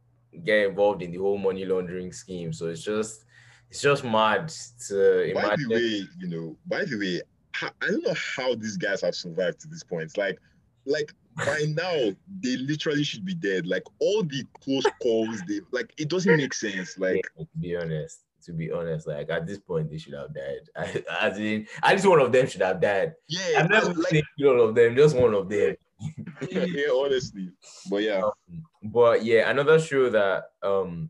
[0.43, 2.53] get involved in the whole money laundering scheme.
[2.53, 3.25] So it's just,
[3.69, 4.51] it's just mad
[4.87, 5.49] to imagine.
[5.49, 7.21] By the way, you know, by the way,
[7.61, 10.17] I don't know how these guys have survived to this point.
[10.17, 10.39] Like,
[10.85, 12.11] like by now
[12.41, 13.67] they literally should be dead.
[13.67, 16.97] Like all the close calls, they like it doesn't make sense.
[16.97, 20.69] Like to be honest, to be honest, like at this point they should have died.
[20.75, 23.13] I, as in, at least one of them should have died.
[23.27, 25.75] Yeah, I've never like, all of them, just one of them.
[26.51, 27.51] yeah, honestly.
[27.89, 28.21] But yeah.
[28.23, 31.09] Um, but yeah, another show that um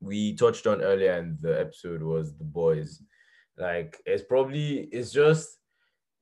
[0.00, 3.02] we touched on earlier in the episode was The Boys.
[3.56, 5.58] Like it's probably it's just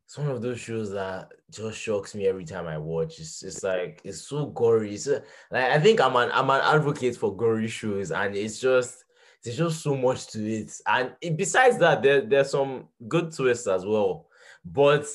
[0.07, 3.19] it's one of those shows that just shocks me every time I watch.
[3.21, 4.95] It's just like it's so gory.
[4.95, 5.23] It's like
[5.53, 9.05] I think I'm an I'm an advocate for gory shows, and it's just
[9.45, 10.73] there's just so much to it.
[10.87, 14.27] And it, besides that, there there's some good twists as well.
[14.65, 15.07] But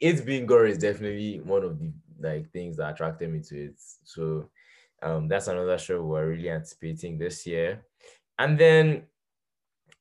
[0.00, 3.74] it's being gory is definitely one of the like things that attracted me to it.
[4.04, 4.48] So
[5.02, 7.84] um, that's another show we're really anticipating this year.
[8.38, 9.02] And then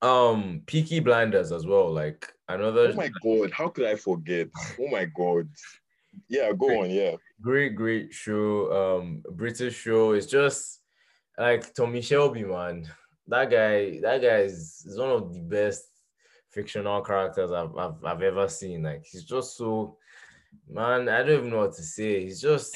[0.01, 1.91] um Peaky Blinders as well.
[1.91, 2.91] Like another.
[2.91, 3.51] Oh my god!
[3.51, 4.49] How could I forget?
[4.79, 5.49] Oh my god!
[6.27, 6.89] Yeah, go great, on.
[6.89, 7.15] Yeah.
[7.41, 8.99] Great, great show.
[8.99, 10.11] Um, British show.
[10.11, 10.81] It's just
[11.37, 12.87] like Tommy Shelby, man.
[13.27, 13.99] That guy.
[14.01, 15.87] That guy is, is one of the best
[16.57, 18.83] fictional characters I've, I've I've ever seen.
[18.83, 19.97] Like he's just so
[20.67, 21.07] man.
[21.07, 22.23] I don't even know what to say.
[22.23, 22.75] He's just.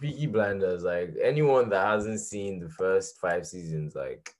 [0.00, 4.32] Peaky Blinders, like anyone that hasn't seen the first five seasons, like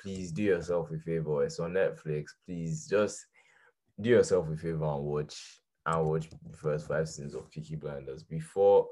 [0.00, 1.44] please do yourself a favor.
[1.44, 2.26] It's on Netflix.
[2.46, 3.26] Please just
[4.00, 8.22] do yourself a favor and watch and watch the first five seasons of Peaky Blinders
[8.22, 8.88] before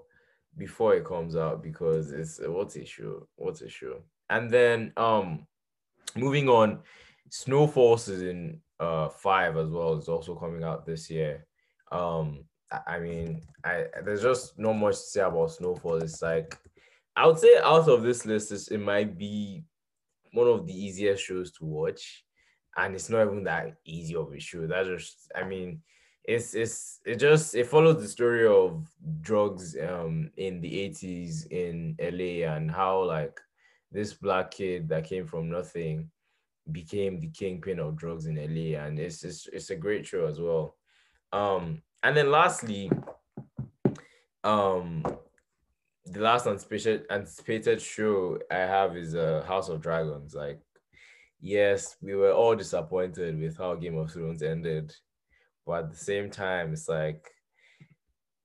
[0.58, 3.26] before it comes out because it's what's a show.
[3.36, 4.02] What's a show.
[4.28, 5.46] And then um
[6.16, 6.80] moving on,
[7.30, 11.46] Snowfall in uh five as well is also coming out this year.
[11.92, 16.02] Um, I, I mean, I there's just not much to say about Snowfall.
[16.02, 16.56] It's like
[17.16, 19.62] I would say out of this list, is it might be
[20.32, 22.24] one of the easiest shows to watch,
[22.76, 24.66] and it's not even that easy of a show.
[24.66, 25.82] That just, I mean,
[26.24, 28.86] it's it's it just it follows the story of
[29.20, 33.38] drugs um in the 80s in LA and how like
[33.90, 36.10] this black kid that came from nothing
[36.72, 40.40] became the kingpin of drugs in LA, and it's it's, it's a great show as
[40.40, 40.76] well.
[41.32, 42.90] Um, and then lastly,
[44.44, 45.04] um,
[46.06, 50.34] the last anticipated anticipated show I have is uh, House of Dragons.
[50.34, 50.60] Like,
[51.40, 54.94] yes, we were all disappointed with how Game of Thrones ended,
[55.66, 57.30] but at the same time, it's like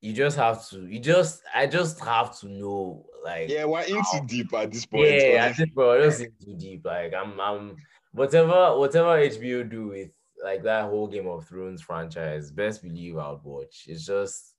[0.06, 3.96] you just have to you just i just have to know like yeah we're in
[3.96, 7.12] too deep at this point yeah at this point we're just in too deep like
[7.16, 7.76] i'm i'm
[8.16, 10.10] whatever whatever hbo do with
[10.44, 13.86] like that whole game of thrones franchise best believe i'll watch.
[13.88, 14.56] It's just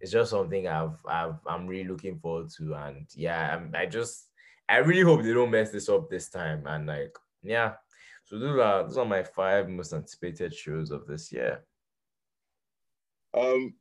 [0.00, 2.74] it's just something i've i've i'm really looking forward to.
[2.74, 4.28] And yeah I'm, i just
[4.68, 6.64] i really hope they don't mess this up this time.
[6.66, 7.74] And like yeah.
[8.24, 11.64] So those are those are my five most anticipated shows of this year.
[13.34, 13.74] Um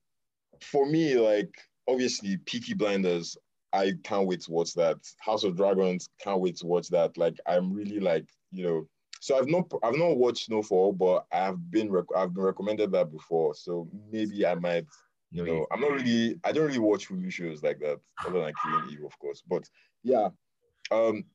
[0.62, 1.54] for me, like
[1.88, 3.38] obviously Peaky Blinders,
[3.74, 4.98] I can't wait to watch that.
[5.20, 7.18] House of Dragons, can't wait to watch that.
[7.18, 8.88] Like I'm really like, you know,
[9.20, 13.12] so I've not I've not watched Snowfall, but I've been rec- I've been recommended that
[13.12, 13.54] before.
[13.54, 14.86] So maybe I might,
[15.30, 18.54] you know, I'm not really I don't really watch movie shows like that, other than
[18.64, 19.44] Killing Eve, of course.
[19.46, 19.64] But
[20.04, 20.30] yeah,
[20.92, 21.26] um,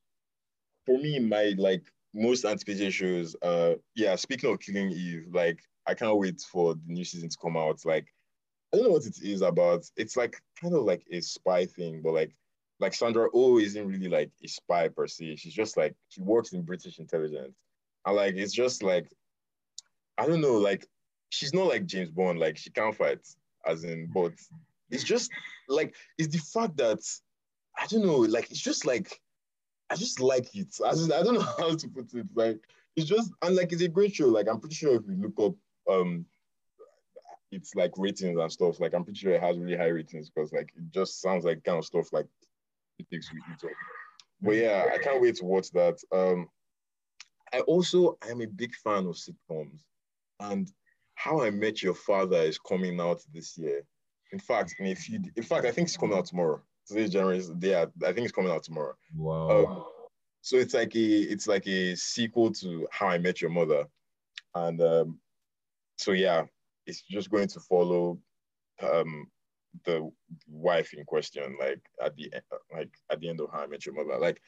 [0.85, 1.83] for me, my like
[2.13, 4.15] most anticipated shows, uh, yeah.
[4.15, 7.85] Speaking of Killing Eve, like I can't wait for the new season to come out.
[7.85, 8.07] Like
[8.73, 9.85] I don't know what it is about.
[9.95, 12.35] It's like kind of like a spy thing, but like
[12.79, 15.35] like Sandra Oh isn't really like a spy per se.
[15.35, 17.55] She's just like she works in British intelligence.
[18.05, 19.07] And like it's just like
[20.17, 20.87] I don't know, like
[21.29, 23.19] she's not like James Bond, like she can't fight,
[23.65, 24.33] as in, but
[24.89, 25.31] it's just
[25.67, 26.99] like it's the fact that
[27.77, 29.19] I don't know, like it's just like
[29.89, 30.75] I just like it.
[30.85, 32.27] I just I don't know how to put it.
[32.33, 32.59] Like
[32.95, 34.27] it's just and like it's a great show.
[34.27, 35.55] Like I'm pretty sure if we look up
[35.93, 36.25] um
[37.51, 38.79] it's like ratings and stuff.
[38.79, 41.63] Like I'm pretty sure it has really high ratings because like it just sounds like
[41.63, 42.27] kind of stuff like
[42.99, 43.75] it takes with it.
[44.41, 45.97] But yeah, I can't wait to watch that.
[46.11, 46.49] Um,
[47.53, 49.81] I also I am a big fan of sitcoms,
[50.39, 50.71] and
[51.15, 53.83] How I Met Your Father is coming out this year.
[54.31, 56.61] In fact, in a few, in fact, I think it's coming out tomorrow.
[56.87, 57.41] Today's January.
[57.61, 58.95] Yeah, I think it's coming out tomorrow.
[59.15, 59.65] Wow.
[59.65, 59.85] Um,
[60.41, 63.85] so it's like a it's like a sequel to How I Met Your Mother,
[64.53, 65.19] and um,
[65.97, 66.43] so yeah,
[66.85, 68.19] it's just going to follow
[68.81, 69.27] um,
[69.85, 70.09] the
[70.47, 72.31] wife in question, like at the
[72.73, 74.19] like at the end of How I Met Your Mother.
[74.19, 74.41] Like,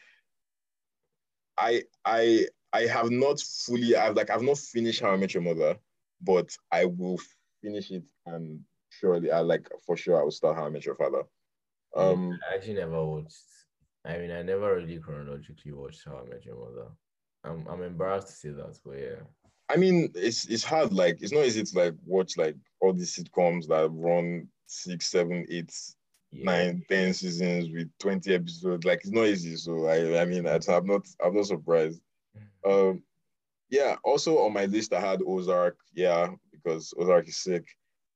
[1.58, 5.44] I I I have not fully I've like I've not finished How I Met Your
[5.44, 5.78] Mother,
[6.22, 7.20] but I will
[7.62, 10.96] finish it and surely I like for sure I will start How I Met Your
[10.96, 11.24] Father.
[11.96, 13.42] Um, I actually never watched.
[14.06, 16.88] I mean, I never really chronologically watched How I Met Your Mother.
[17.44, 19.24] I'm I'm embarrassed to say that, but yeah.
[19.70, 20.94] I mean, it's it's hard.
[20.94, 25.46] Like, it's not easy to like watch like all these sitcoms that run six, seven,
[25.50, 25.74] eight,
[26.32, 26.44] yeah.
[26.46, 28.86] nine, ten seasons with twenty episodes.
[28.86, 29.56] Like, it's not easy.
[29.58, 32.02] So I, I mean, I, I'm not, I'm not surprised.
[32.68, 32.90] Mm.
[32.92, 33.04] Um,
[33.70, 33.96] yeah.
[34.04, 35.78] Also on my list, I had Ozark.
[35.94, 37.66] Yeah, because Ozark is sick.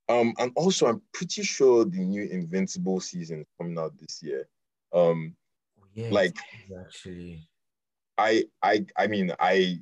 [0.10, 4.48] Um, and also I'm pretty sure the new Invincible season is coming out this year.
[4.94, 5.36] Um,
[5.80, 6.36] oh, yeah, like
[6.78, 7.48] actually,
[8.18, 9.80] I, I, I mean, I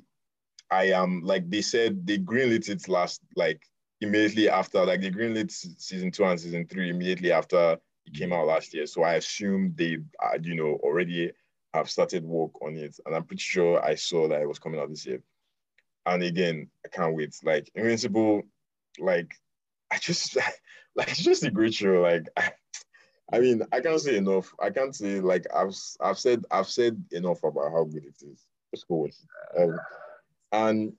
[0.70, 3.60] I am like they said they greenlit it last like
[4.00, 8.46] immediately after like they greenlit season two and season three immediately after it came out
[8.46, 8.86] last year.
[8.86, 11.32] So I assume they uh, you know already
[11.74, 14.80] have started work on it, and I'm pretty sure I saw that it was coming
[14.80, 15.22] out this year.
[16.06, 17.34] And again, I can't wait.
[17.44, 18.42] Like Invincible,
[18.98, 19.32] like
[19.90, 20.36] I just
[20.96, 22.00] like it's just a great show.
[22.00, 22.52] Like I,
[23.32, 24.52] I mean, I can't say enough.
[24.60, 28.46] I can't say like I've I've said I've said enough about how good it is.
[28.72, 29.16] Let's go with
[29.54, 29.62] it.
[29.62, 29.78] Um,
[30.52, 30.92] and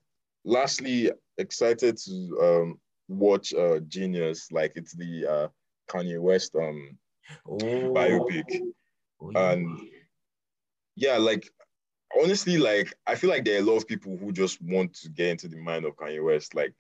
[0.46, 5.48] lastly, excited to um, watch uh, Genius, like it's the uh,
[5.90, 6.98] Kanye West um,
[7.48, 8.62] biopic.
[9.22, 9.80] Oh, and
[10.96, 11.50] yeah, like
[12.20, 15.10] honestly, like I feel like there are a lot of people who just want to
[15.10, 16.74] get into the mind of Kanye West, like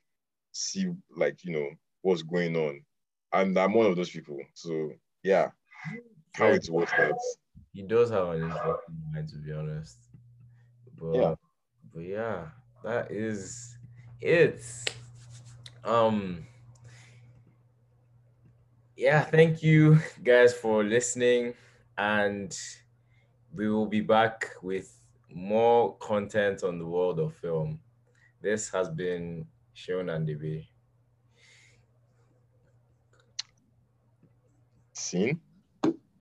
[0.51, 1.70] see like you know
[2.01, 2.82] what's going on.
[3.34, 4.39] And I'm one of those people.
[4.53, 4.91] So
[5.24, 5.51] yeah,
[6.39, 7.14] wait to watch that.
[7.74, 9.97] He does have an interesting mind to be honest.
[10.97, 11.36] But yeah,
[11.93, 12.45] but yeah,
[12.84, 13.78] that is
[14.20, 14.64] it.
[15.84, 16.45] Um
[18.97, 21.55] yeah, thank you guys for listening
[21.97, 22.55] and
[23.54, 24.97] we will be back with
[25.30, 27.80] more content on the world of film.
[28.41, 29.45] This has been
[30.10, 30.70] on the way.
[34.93, 35.39] Scene?